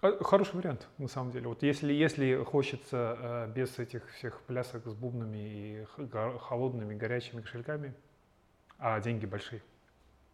[0.00, 1.48] Хороший вариант, на самом деле.
[1.48, 5.84] Вот если, если хочется э, без этих всех плясок с бубнами и
[6.38, 7.94] холодными, горячими кошельками,
[8.78, 9.60] а деньги большие,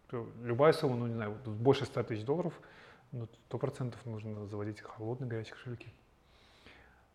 [0.08, 2.58] то любая сумма, ну не знаю, больше 100 тысяч долларов,
[3.12, 5.92] ну, сто процентов нужно заводить холодные горячие кошельки.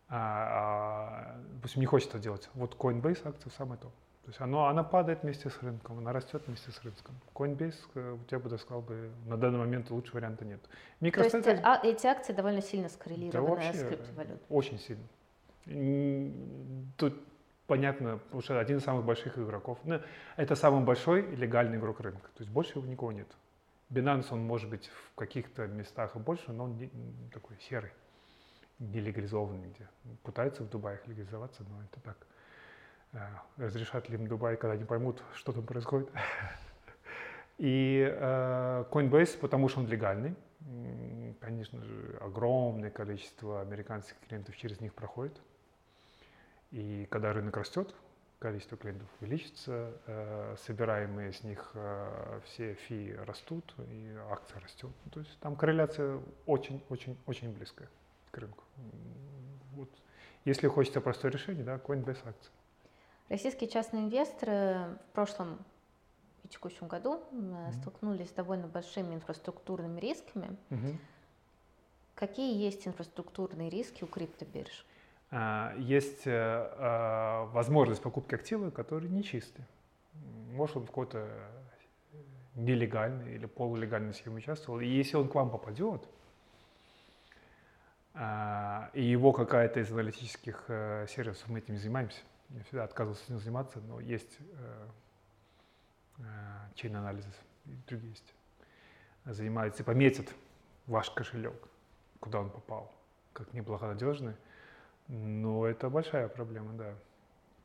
[0.09, 2.49] А, а, допустим, не хочется делать.
[2.55, 3.87] Вот Coinbase акция самое то.
[4.23, 7.15] То есть оно, она падает вместе с рынком, она растет вместе с рынком.
[7.33, 10.61] Coinbase, э, я бы сказал, бы, на данный момент лучше варианта нет.
[10.99, 14.39] То есть а, эти акции довольно сильно скоррелированы да, с криптовалютой?
[14.49, 15.03] Очень сильно.
[16.97, 17.15] Тут
[17.67, 19.77] понятно, потому что один из самых больших игроков.
[19.83, 19.99] Ну,
[20.37, 22.27] это самый большой легальный игрок рынка.
[22.35, 23.27] То есть больше его никого нет.
[23.89, 26.91] Binance, он может быть в каких-то местах и больше, но он не,
[27.31, 27.91] такой серый,
[28.79, 29.87] нелегализованный где.
[30.23, 32.17] Пытается в Дубае легализоваться, но это так.
[33.13, 33.27] Э,
[33.57, 36.09] разрешат ли им Дубай, когда они поймут, что там происходит.
[37.57, 40.33] И э, Coinbase, потому что он легальный,
[41.41, 45.41] конечно же, огромное количество американских клиентов через них проходит.
[46.71, 47.93] И когда рынок растет,
[48.37, 51.75] количество клиентов увеличится, э, собираемые с них
[52.45, 54.91] все фи растут, и акция растет.
[55.11, 57.89] То есть там корреляция очень-очень-очень близкая
[58.31, 58.63] к рынку.
[59.73, 59.89] Вот.
[60.45, 62.51] Если хочется простое решение, да, Coinbase акция.
[63.29, 65.59] Российские частные инвесторы в прошлом
[66.43, 67.73] и текущем году mm-hmm.
[67.81, 70.57] столкнулись с довольно большими инфраструктурными рисками.
[70.69, 70.95] Mm-hmm.
[72.15, 74.85] Какие есть инфраструктурные риски у криптобирж?
[75.31, 79.65] А, есть э, а, возможность покупки актива, которые нечистые.
[80.53, 81.29] Может, он в какой-то
[82.55, 84.79] нелегальной или полулегальной схеме участвовал.
[84.79, 86.03] И если он к вам попадет,
[88.15, 93.79] и его какая-то из аналитических э, сервисов, мы этим занимаемся, я всегда отказывался этим заниматься,
[93.79, 94.87] но есть э,
[96.83, 97.35] э, анализис,
[97.65, 98.33] и другие есть.
[99.25, 100.33] Занимается и пометит
[100.87, 101.67] ваш кошелек,
[102.19, 102.91] куда он попал,
[103.33, 104.35] как неблагонадежный.
[105.07, 106.95] Но это большая проблема, да.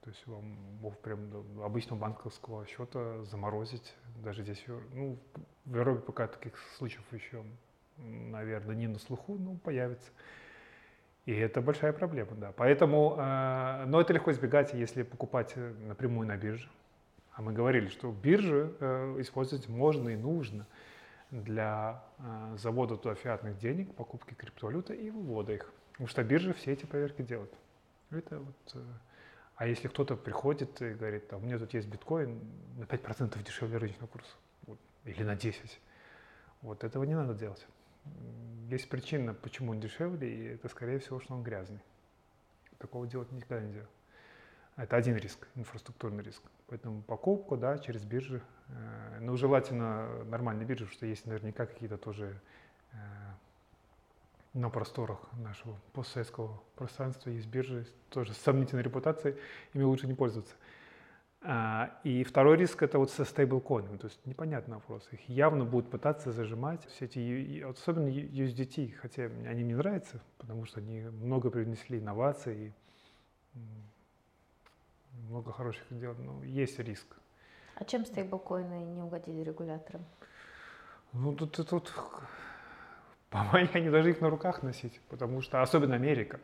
[0.03, 0.45] То есть вам
[0.83, 1.19] мог прям
[1.63, 3.95] обычного банковского счета заморозить.
[4.23, 5.19] Даже здесь, ну,
[5.65, 7.43] в Европе пока таких случаев еще,
[7.99, 10.11] наверное, не на слуху, но появится.
[11.27, 12.53] И это большая проблема, да.
[12.57, 16.69] Поэтому, э, но это легко избегать, если покупать э, напрямую на бирже.
[17.33, 20.67] А мы говорили, что биржи э, использовать можно и нужно
[21.31, 25.73] для э, завода туда фиатных денег, покупки криптовалюты и вывода их.
[25.93, 27.53] Потому что биржи все эти проверки делают.
[28.11, 28.83] Это вот, э,
[29.57, 32.39] а если кто-то приходит и говорит, а у меня тут есть биткоин
[32.77, 34.35] на 5% дешевле рыночного курса,
[34.67, 35.71] вот, или на 10%,
[36.61, 37.67] вот этого не надо делать
[38.69, 41.81] есть причина, почему он дешевле, и это, скорее всего, что он грязный.
[42.79, 43.87] Такого делать никогда нельзя.
[44.77, 46.43] Это один риск, инфраструктурный риск.
[46.67, 48.43] Поэтому покупку, да, через биржи.
[48.69, 52.41] Э, ну, желательно нормальные биржи, потому что есть наверняка какие-то тоже
[52.93, 52.97] э,
[54.55, 59.37] на просторах нашего постсоветского пространства есть биржи тоже с сомнительной репутацией,
[59.75, 60.55] ими лучше не пользоваться.
[61.47, 65.07] А, и второй риск это вот со стейблкоинами, то есть непонятный вопрос.
[65.13, 70.81] Их явно будут пытаться зажимать все эти, особенно USDT, хотя они мне нравятся, потому что
[70.81, 72.73] они много принесли инноваций,
[73.55, 73.59] и
[75.29, 77.15] много хороших дел, но есть риск.
[77.75, 80.03] А чем стейблкоины не угодили регуляторам?
[81.13, 81.93] Ну, тут, тут, тут
[83.31, 86.41] по-моему, они даже их на руках носить, потому что, особенно Америка,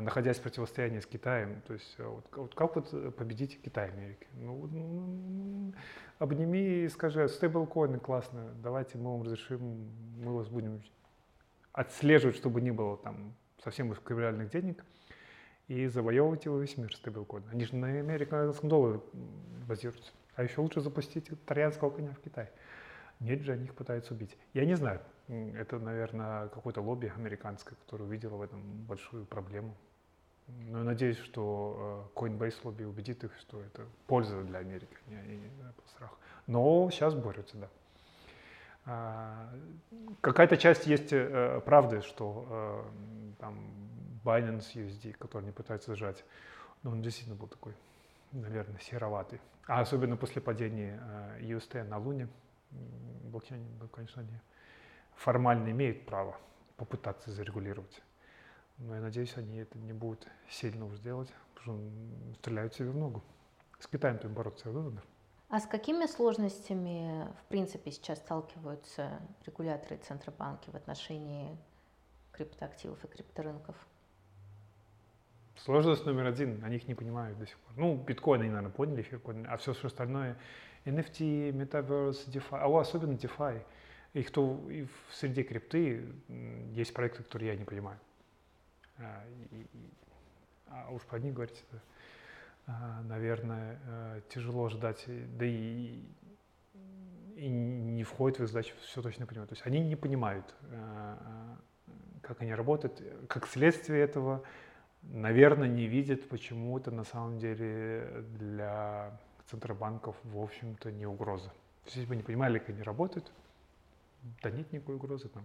[0.00, 1.62] находясь в противостоянии с Китаем.
[1.66, 4.26] То есть а, вот, вот как вот э, победить Китай Америки?
[4.34, 5.74] Ну, ну,
[6.18, 10.82] обними и скажи, стейблкоины классно, давайте мы вам разрешим, мы вас будем
[11.72, 14.84] отслеживать, чтобы не было там совсем искривленных денег,
[15.68, 17.44] и завоевывать его весь мир стейблкоин.
[17.50, 19.00] Они же на американском долларе
[19.66, 20.12] базируются.
[20.36, 22.50] А еще лучше запустить итальянского коня в Китай.
[23.20, 24.36] Нет же, они их пытаются убить.
[24.52, 29.74] Я не знаю, это, наверное, какое-то лобби американское, которое увидело в этом большую проблему.
[30.46, 35.16] Но я надеюсь, что э, Coinbase лобби убедит их, что это польза для Америки, не,
[35.16, 35.50] не, не
[35.86, 36.18] страх.
[36.46, 37.68] Но сейчас борются, да.
[38.86, 39.50] А,
[40.20, 43.58] какая-то часть есть э, правды, что э, там
[44.22, 46.22] Binance USD, который не пытаются зажать,
[46.82, 47.72] но он действительно был такой,
[48.32, 49.40] наверное, сероватый.
[49.66, 51.00] А особенно после падения
[51.40, 52.28] UST на Луне,
[53.30, 54.40] блокчейн конечно, не
[55.16, 56.36] формально имеют право
[56.76, 58.02] попытаться зарегулировать.
[58.78, 62.96] Но я надеюсь, они это не будут сильно уж делать, потому что стреляют себе в
[62.96, 63.22] ногу.
[63.78, 65.02] С Китаем-то бороться выгодно.
[65.48, 71.56] А с какими сложностями, в принципе, сейчас сталкиваются регуляторы Центробанки в отношении
[72.32, 73.76] криптоактивов и крипторынков?
[75.56, 77.76] Сложность номер один, они их не понимают до сих пор.
[77.76, 80.36] Ну, биткоин они, наверное, поняли, эфир поняли, а все, все остальное,
[80.84, 83.62] NFT, Metaverse, DeFi, а особенно DeFi,
[84.12, 86.06] их то и в среде крипты
[86.72, 87.98] есть проекты, которые я не понимаю.
[88.98, 89.66] А, и,
[90.68, 91.82] а уж про них говорить, это,
[92.66, 96.04] а, наверное, э, тяжело ждать, да и,
[97.36, 99.48] и не входит в их задачу все точно понимать.
[99.48, 101.90] То есть они не понимают, э, э,
[102.22, 104.44] как они работают, как следствие этого
[105.12, 111.52] наверное, не видят почему-то на самом деле для центробанков, в общем-то, не угроза.
[111.86, 113.30] Если бы не понимали, как они работают,
[114.42, 115.44] да нет никакой угрозы там.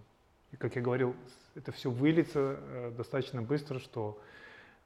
[0.52, 1.16] И, как я говорил,
[1.56, 4.20] это все выльется э, достаточно быстро, что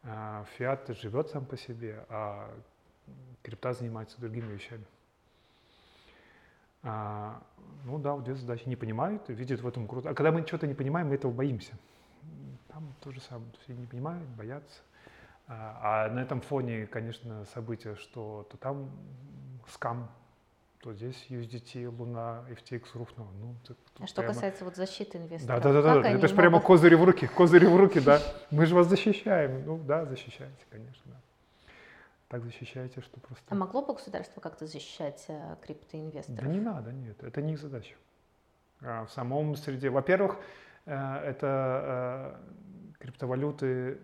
[0.03, 2.53] э, фиат живет сам по себе, а
[3.43, 4.85] крипта занимается другими вещами.
[6.83, 7.41] А,
[7.85, 8.67] ну да, вот две задачи.
[8.67, 10.09] Не понимают, видят в этом круто.
[10.09, 11.73] А когда мы что-то не понимаем, мы этого боимся.
[12.67, 13.49] Там то же самое.
[13.63, 14.81] Все не понимают, боятся.
[15.47, 18.91] А, а на этом фоне, конечно, события, что то там
[19.69, 20.09] скам,
[20.79, 23.29] то здесь USDT, Луна, FTX рухнула.
[23.39, 24.33] Ну, это, а что прямо...
[24.33, 25.61] касается вот защиты инвесторов?
[25.61, 26.09] Да, да, да, да.
[26.09, 28.21] это же прямо козыри в руки, козыри в руки, да.
[28.51, 29.65] Мы же вас защищаем.
[29.65, 31.03] Ну да, защищаете, конечно.
[31.05, 31.21] Да.
[32.29, 33.45] Так защищаете, что просто...
[33.49, 36.41] А могло бы государство как-то защищать э, криптоинвесторов?
[36.41, 37.95] Да не надо, нет, это не их задача.
[38.81, 40.39] А в самом среде, во-первых,
[40.85, 42.35] Э, это
[42.97, 43.99] э, криптовалюты,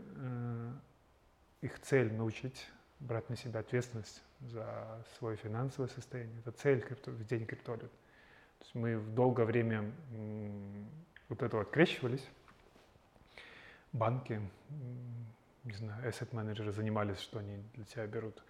[1.62, 2.68] их цель научить
[2.99, 6.39] брать на себя ответственность за свое финансовое состояние.
[6.39, 7.91] Это цель крипто, введения криптовалют.
[7.91, 9.91] То есть мы в долгое время
[11.30, 12.26] вот этого открещивались.
[13.93, 14.41] Банки,
[15.64, 18.43] не знаю, asset менеджеры занимались, что они для себя берут.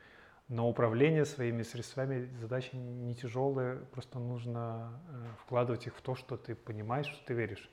[0.48, 5.00] Но управление своими средствами задача не тяжелая, просто нужно
[5.44, 7.70] вкладывать их в то, что ты понимаешь, что ты веришь.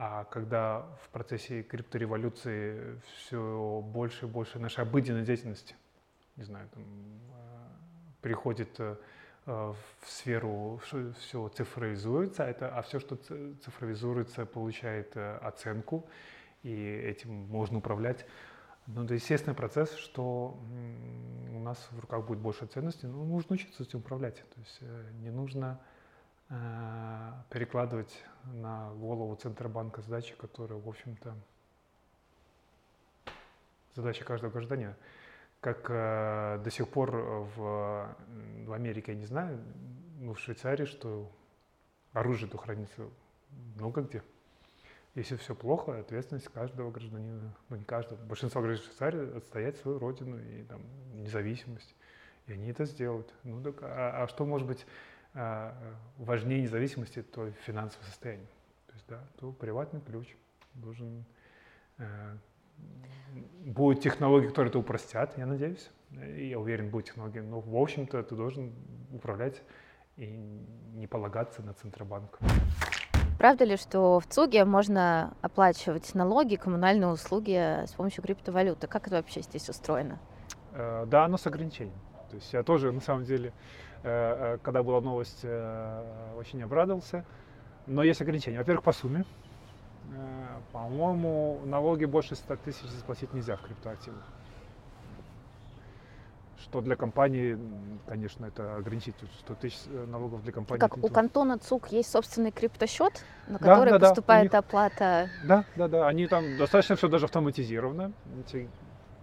[0.00, 5.74] А когда в процессе криптореволюции все больше и больше нашей обыденной деятельности,
[6.36, 7.68] не знаю, там, э,
[8.22, 8.94] приходит э,
[9.44, 10.80] в сферу,
[11.18, 16.08] все цифровизуется, это, а все, что цифровизуется, получает э, оценку,
[16.62, 18.24] и этим можно управлять.
[18.86, 20.60] Ну, это естественный процесс, что
[21.52, 24.36] у нас в руках будет больше ценностей, но нужно учиться этим управлять.
[24.36, 24.80] То есть
[25.14, 25.87] не нужно Э,
[27.50, 31.34] перекладывать на голову Центробанка задачи, которые, в общем-то,
[33.94, 34.96] задача каждого гражданина.
[35.60, 38.16] Как э, до сих пор в,
[38.64, 39.62] в Америке, я не знаю,
[40.20, 41.30] ну, в Швейцарии, что
[42.12, 43.08] оружие-то хранится
[43.74, 44.22] много где.
[45.14, 50.38] Если все плохо, ответственность каждого гражданина, ну не каждого, большинство граждан Швейцарии отстоять свою родину
[50.38, 50.80] и там,
[51.14, 51.94] независимость.
[52.46, 53.32] И они это сделают.
[53.42, 54.86] Ну так, а, а что может быть
[56.18, 58.48] важнее независимости, то финансовое состояние.
[58.86, 60.26] То есть, да, то приватный ключ
[60.74, 61.24] должен...
[61.98, 62.36] Э,
[63.64, 65.90] будут технологии, которые это упростят, я надеюсь.
[66.10, 67.40] Я уверен, будут технологии.
[67.40, 68.72] Но, в общем-то, ты должен
[69.12, 69.62] управлять
[70.16, 70.26] и
[70.94, 72.38] не полагаться на Центробанк.
[73.38, 78.88] Правда ли, что в ЦУГе можно оплачивать налоги, коммунальные услуги с помощью криптовалюты?
[78.88, 80.18] Как это вообще здесь устроено?
[80.72, 81.98] Э, да, оно с ограничением.
[82.30, 87.24] То есть я тоже, на самом деле, Э, э, когда была новость, э, очень обрадовался.
[87.86, 88.58] Но есть ограничения.
[88.58, 89.24] Во-первых, по сумме.
[90.72, 94.22] По-моему, налоги больше 100 тысяч заплатить нельзя в криптоактивах.
[96.60, 97.58] Что для компании,
[98.06, 99.28] конечно, это ограничитель.
[99.40, 99.78] 100 тысяч
[100.08, 100.80] налогов для компании.
[100.80, 105.28] Как у кантона ЦУК есть собственный криптосчет, на который да, да, поступает да, них, оплата?
[105.44, 106.08] Да, да, да.
[106.08, 108.12] Они там достаточно все даже автоматизировано.
[108.40, 108.68] Эти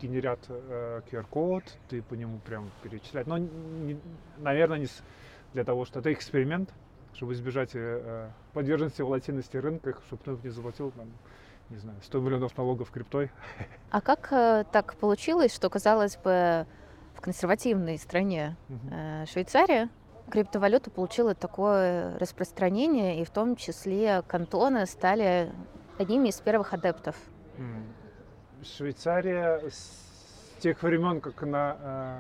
[0.02, 3.28] генерят э, QR-код, ты по нему прям перечислять.
[3.28, 4.00] Но, не,
[4.38, 5.04] наверное, не с,
[5.54, 6.74] для того, что это эксперимент,
[7.14, 11.08] чтобы избежать э, подверженности волатильности рынка, чтобы кто-то не заплатил там,
[11.70, 13.32] не знаю, 100 миллионов налогов криптой.
[13.92, 16.66] А как э, так получилось, что, казалось бы,
[17.14, 18.58] в консервативной стране
[18.92, 19.90] э, Швейцария
[20.30, 25.52] криптовалюта получила такое распространение, и в том числе кантоны стали
[25.98, 27.16] одними из первых адептов?
[28.66, 32.20] Швейцария с тех времен, как она э,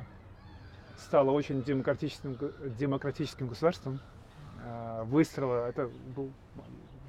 [0.99, 2.37] стала очень демократическим,
[2.77, 3.99] демократическим государством,
[4.63, 6.31] э, выстроила, это был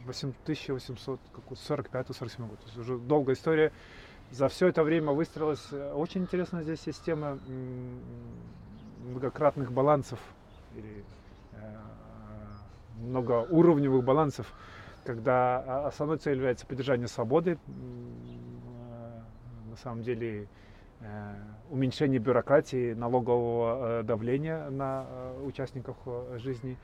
[0.06, 3.72] 1845-47 год, то есть уже долгая история.
[4.30, 7.38] За все это время выстроилась э, очень интересная здесь система
[9.04, 10.18] многократных балансов
[10.74, 11.04] или
[12.98, 14.50] многоуровневых балансов.
[15.04, 17.58] когда а, основной целью является поддержание свободы,
[19.76, 20.48] на самом деле
[21.70, 25.04] уменьшение бюрократии, налогового давления на
[25.44, 25.96] участников
[26.36, 26.78] жизни.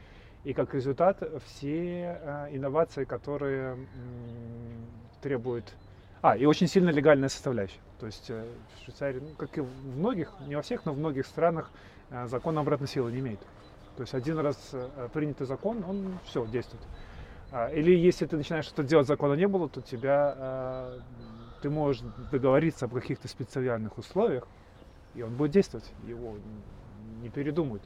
[0.45, 2.19] И как результат все
[2.53, 3.79] инновации, которые
[5.23, 5.75] требуют
[6.23, 7.81] а, и очень сильно легальная составляющая.
[7.99, 8.45] То есть э,
[8.77, 11.69] в Швейцарии, ну, как и в многих, не во всех, но в многих странах
[12.11, 13.41] э, закон обратной силы не имеет.
[13.97, 16.83] То есть один раз э, принятый закон, он все, действует.
[17.51, 20.93] А, или если ты начинаешь что-то делать, закона не было, то тебя,
[21.63, 24.47] ты можешь договориться об каких-то специальных условиях,
[25.15, 26.37] и он будет действовать, его
[27.23, 27.83] не передумают.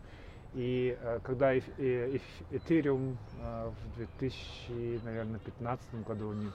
[0.54, 6.48] И когда Ethereum в 2015 году они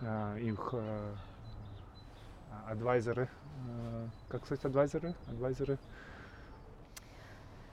[0.00, 1.14] Э, их э,
[2.68, 3.28] адвайзеры,
[3.66, 5.78] э, как сказать, адвайзеры, адвайзеры,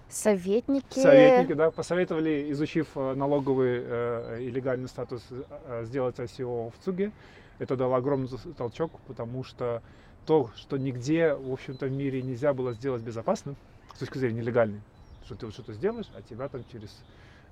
[0.09, 0.99] Советники.
[0.99, 7.11] Советники, да, посоветовали, изучив налоговый э, и легальный статус, э, сделать ICO в ЦУГе.
[7.59, 9.81] Это дало огромный толчок, потому что
[10.25, 13.55] то, что нигде, в общем-то, в мире нельзя было сделать безопасным,
[13.95, 14.81] с точки зрения нелегальной,
[15.25, 16.95] что ты вот что-то сделаешь, а тебя там через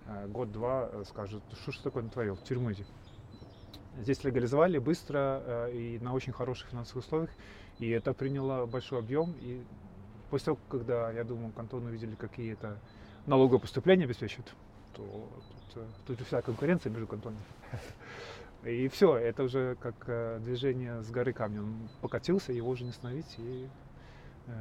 [0.06, 2.86] э, год-два скажут, что ж такое натворил, в тюрьму иди.
[4.00, 7.30] Здесь легализовали быстро э, и на очень хороших финансовых условиях.
[7.80, 9.36] И это приняло большой объем.
[9.42, 9.62] И
[10.34, 12.80] после того, когда, я думаю, кантоны увидели, какие это
[13.28, 14.52] налоговые поступления обеспечивают,
[14.94, 17.44] то тут, э, тут вся конкуренция между кантонами.
[18.68, 21.62] И все, это уже как э, движение с горы камня.
[21.62, 23.70] Он покатился, его уже не остановить, и
[24.48, 24.52] э,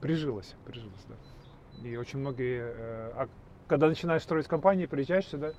[0.00, 1.88] прижилось, прижилось, да.
[1.88, 3.28] И очень многие, э, а
[3.68, 5.52] когда начинаешь строить компании, приезжаешь сюда,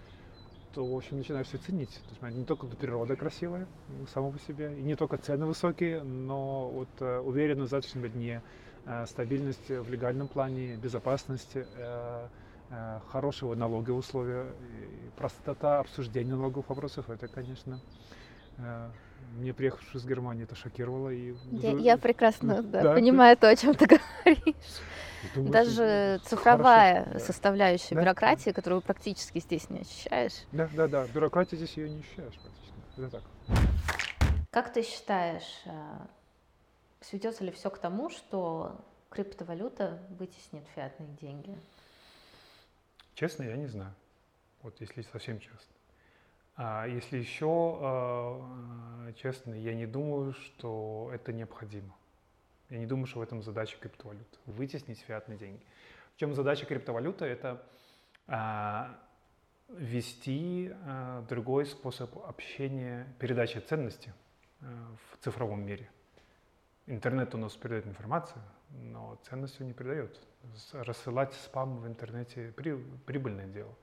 [0.73, 1.89] то, в общем, начинаешь все ценить.
[1.89, 3.67] То есть не только природа красивая
[4.13, 8.41] сама по себе, и не только цены высокие, но вот э, уверенность в завтрашнем дне,
[8.85, 12.27] э, стабильность в легальном плане, безопасность, э,
[13.11, 14.45] хорошие налоговые условия,
[15.17, 17.81] простота обсуждения налоговых вопросов, это, конечно,
[19.37, 21.09] мне приехавший из Германии это шокировало.
[21.09, 21.35] И...
[21.51, 23.41] Я, я прекрасно да, да, понимаю ты...
[23.41, 23.85] то, о чем ты
[24.25, 24.55] говоришь.
[25.35, 27.25] Думаю, Даже цифровая хорошо.
[27.25, 28.01] составляющая да.
[28.01, 28.53] бюрократии, да.
[28.53, 30.33] которую практически здесь не ощущаешь.
[30.51, 31.07] Да, да, да.
[31.07, 32.97] Бюрократия здесь ее не ощущаешь практически.
[32.97, 33.23] Это так.
[34.49, 35.71] Как ты считаешь, э,
[37.01, 41.57] сведется ли все к тому, что криптовалюта вытеснит фиатные деньги?
[43.13, 43.93] Честно, я не знаю.
[44.61, 45.73] Вот если совсем честно.
[46.55, 51.95] А если еще э, честно, я не думаю, что это необходимо.
[52.69, 54.39] Я не думаю, что в этом задача криптовалют.
[54.45, 55.61] Вытеснить фиатные деньги.
[56.15, 57.25] В чем задача криптовалюты?
[57.25, 57.61] Это
[58.27, 58.97] а,
[59.67, 64.13] ввести а, другой способ общения, передачи ценности
[64.61, 64.65] а,
[65.11, 65.89] в цифровом мире.
[66.87, 70.17] Интернет у нас передает информацию, но ценностью не передает.
[70.71, 72.75] Рассылать спам в интернете при,
[73.05, 73.73] прибыльное дело.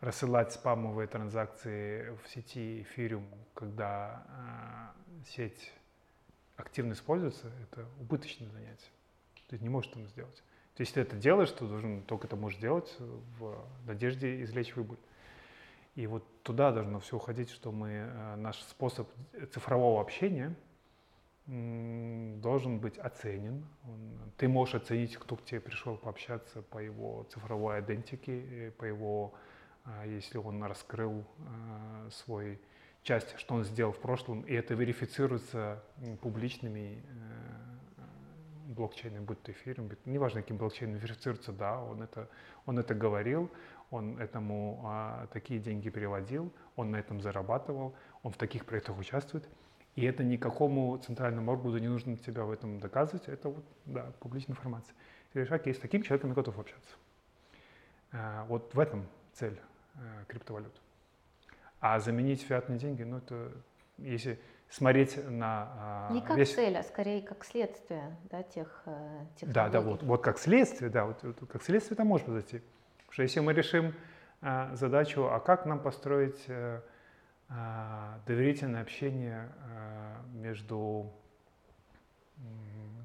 [0.00, 5.72] Рассылать спамовые транзакции в сети Ethereum, когда э, сеть
[6.56, 8.88] активно используется, это убыточное занятие.
[9.48, 10.42] Ты не можешь этого сделать.
[10.74, 14.74] То есть, если ты это делаешь, то должен только это можешь делать в надежде извлечь
[14.74, 14.98] выбыль.
[15.96, 19.06] И вот туда должно все уходить, что мы, э, наш способ
[19.52, 20.54] цифрового общения
[21.46, 23.66] должен быть оценен.
[24.36, 29.34] Ты можешь оценить, кто к тебе пришел пообщаться по его цифровой идентике, по его,
[30.06, 32.60] если он раскрыл а, свой
[33.02, 35.82] часть, что он сделал в прошлом, и это верифицируется
[36.20, 42.28] публичными э, блокчейнами, будь то эфиром, будь, неважно, каким блокчейном верифицируется, да, он это,
[42.66, 43.50] он это говорил,
[43.90, 49.48] он этому а, такие деньги переводил, он на этом зарабатывал, он в таких проектах участвует,
[49.96, 54.54] и это никакому центральному органу не нужно тебя в этом доказывать, это вот, да, публичная
[54.54, 54.94] информация.
[55.32, 56.96] Ты говоришь, окей, с таким человеком я готов общаться.
[58.12, 59.69] А, вот в этом цель а,
[60.28, 60.80] криптовалют.
[61.80, 63.52] А заменить фиатные деньги, ну это
[63.98, 65.68] если смотреть на...
[65.76, 66.54] А, Не как весь...
[66.54, 68.84] цель, а скорее как следствие да, тех
[69.36, 69.54] технологий.
[69.54, 72.62] Да, да, вот, вот как следствие, да, вот, вот как следствие это может произойти.
[72.98, 73.94] Потому что если мы решим
[74.40, 76.82] а, задачу, а как нам построить а,
[77.48, 81.12] а, доверительное общение а, между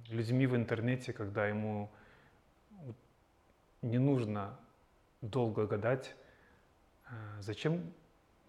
[0.07, 1.91] людьми в интернете, когда ему
[3.81, 4.57] не нужно
[5.21, 6.15] долго гадать,
[7.41, 7.93] зачем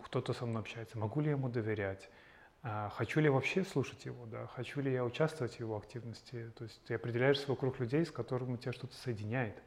[0.02, 2.08] кто-то со мной общается, могу ли я ему доверять,
[2.68, 6.50] а, хочу ли я вообще слушать его, да, хочу ли я участвовать в его активности.
[6.56, 9.62] То есть ты определяешь свой круг людей, с которыми тебя что-то соединяет.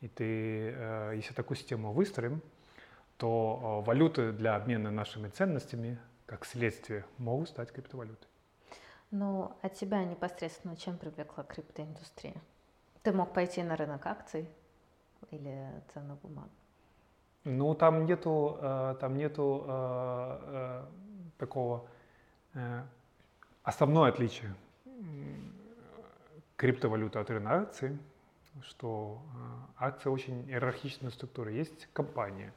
[0.00, 2.42] И ты, э, если такую систему выстроим,
[3.18, 8.28] то э, валюты для обмена нашими ценностями, как следствие, могут стать криптовалютой.
[9.12, 12.40] Ну, а тебя непосредственно чем привлекла криптоиндустрия?
[13.02, 14.48] Ты мог пойти на рынок акций
[15.30, 16.48] или ценных бумаг?
[17.44, 20.84] Ну, там нету, э, там нету э, э,
[21.38, 21.86] такого
[23.62, 24.52] основное отличие
[26.56, 27.96] криптовалюты от рынка акций,
[28.62, 29.22] что
[29.78, 31.52] акция очень иерархичная структура.
[31.52, 32.52] Есть компания,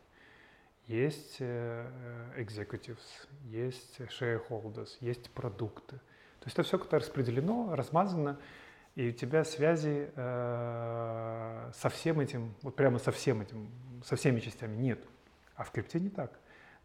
[0.87, 3.05] есть executives,
[3.45, 5.97] есть shareholders, есть продукты.
[6.39, 8.39] То есть это все как-то распределено, размазано,
[8.95, 13.69] и у тебя связи э, со всем этим, вот прямо со всем этим,
[14.03, 15.03] со всеми частями нет.
[15.55, 16.39] А в крипте не так.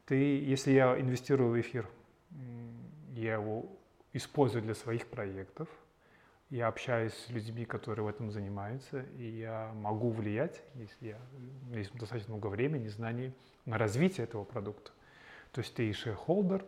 [0.06, 1.86] Ты, если я инвестирую в эфир,
[3.14, 3.66] я его
[4.12, 5.68] использую для своих проектов,
[6.50, 11.18] я общаюсь с людьми, которые в этом занимаются, и я могу влиять, если я,
[11.76, 13.34] есть достаточно много времени, знаний
[13.66, 14.92] на развитие этого продукта.
[15.52, 16.64] То есть ты и шейхолдер,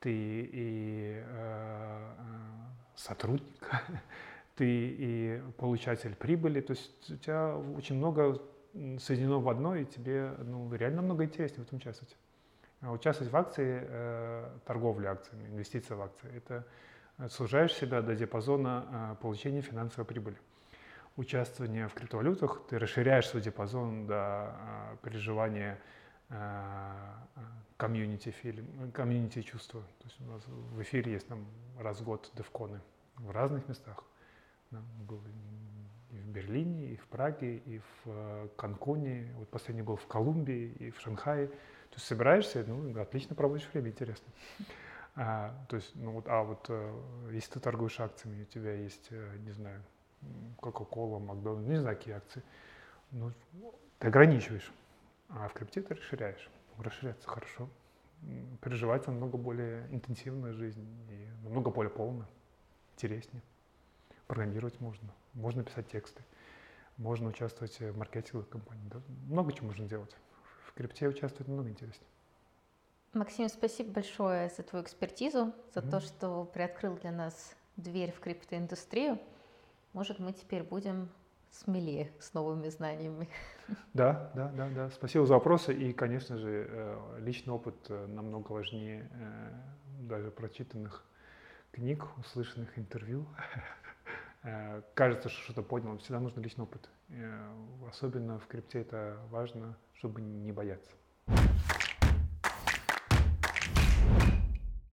[0.00, 2.48] ты и э, э
[2.96, 3.70] сотрудник,
[4.58, 8.42] ты и получатель прибыли, то есть у тебя очень много
[8.98, 12.16] соединено в одно, и тебе ну, реально много интереснее в этом участвовать.
[12.80, 16.66] А участвовать в акции, э, акциями, инвестиция в акции, это
[17.28, 20.36] сужаешь себя до диапазона э, получения финансовой прибыли.
[21.16, 25.78] Участвование в криптовалютах, ты расширяешь свой диапазон до э, переживания
[27.78, 29.80] комьюнити фильм, комьюнити чувства.
[29.80, 31.46] То есть у нас в эфире есть там
[31.78, 32.82] раз в год девконы
[33.16, 34.04] в разных местах.
[34.70, 39.32] И в Берлине, и в Праге, и в э, Канкуне.
[39.36, 41.48] Вот последний был в Колумбии и в Шанхае.
[41.48, 44.26] То есть собираешься, ну, отлично проводишь время, интересно.
[45.16, 47.00] А, то есть, ну вот, а вот э,
[47.32, 49.82] если ты торгуешь акциями, у тебя есть, э, не знаю,
[50.58, 52.42] Coca-Cola, Макдональдс, не знаю, какие акции,
[53.10, 53.32] ну,
[53.98, 54.72] ты ограничиваешь,
[55.28, 56.48] а в крипте ты расширяешь.
[56.78, 57.68] Расширяться хорошо.
[58.62, 62.26] Переживать намного более интенсивная жизнь и намного более полно,
[62.94, 63.42] интереснее
[64.28, 66.22] программировать можно, можно писать тексты,
[66.96, 68.88] можно участвовать в маркетинговых компаниях.
[68.88, 69.00] Да?
[69.26, 70.14] Много чего можно делать.
[70.66, 72.06] В крипте участвовать много интереснее.
[73.14, 75.90] Максим, спасибо большое за твою экспертизу, за mm-hmm.
[75.90, 79.18] то, что приоткрыл для нас дверь в криптоиндустрию.
[79.94, 81.08] Может, мы теперь будем
[81.50, 83.28] смелее с новыми знаниями.
[83.92, 84.90] Да, да, да, да.
[84.90, 85.74] Спасибо за вопросы.
[85.74, 89.52] И, конечно же, э, личный опыт э, намного важнее э,
[90.00, 91.04] даже прочитанных
[91.72, 93.26] книг, услышанных интервью.
[94.48, 96.88] Э, кажется, что что-то понял, всегда нужно личный опыт.
[97.10, 100.90] Э, особенно в крипте это важно, чтобы не бояться.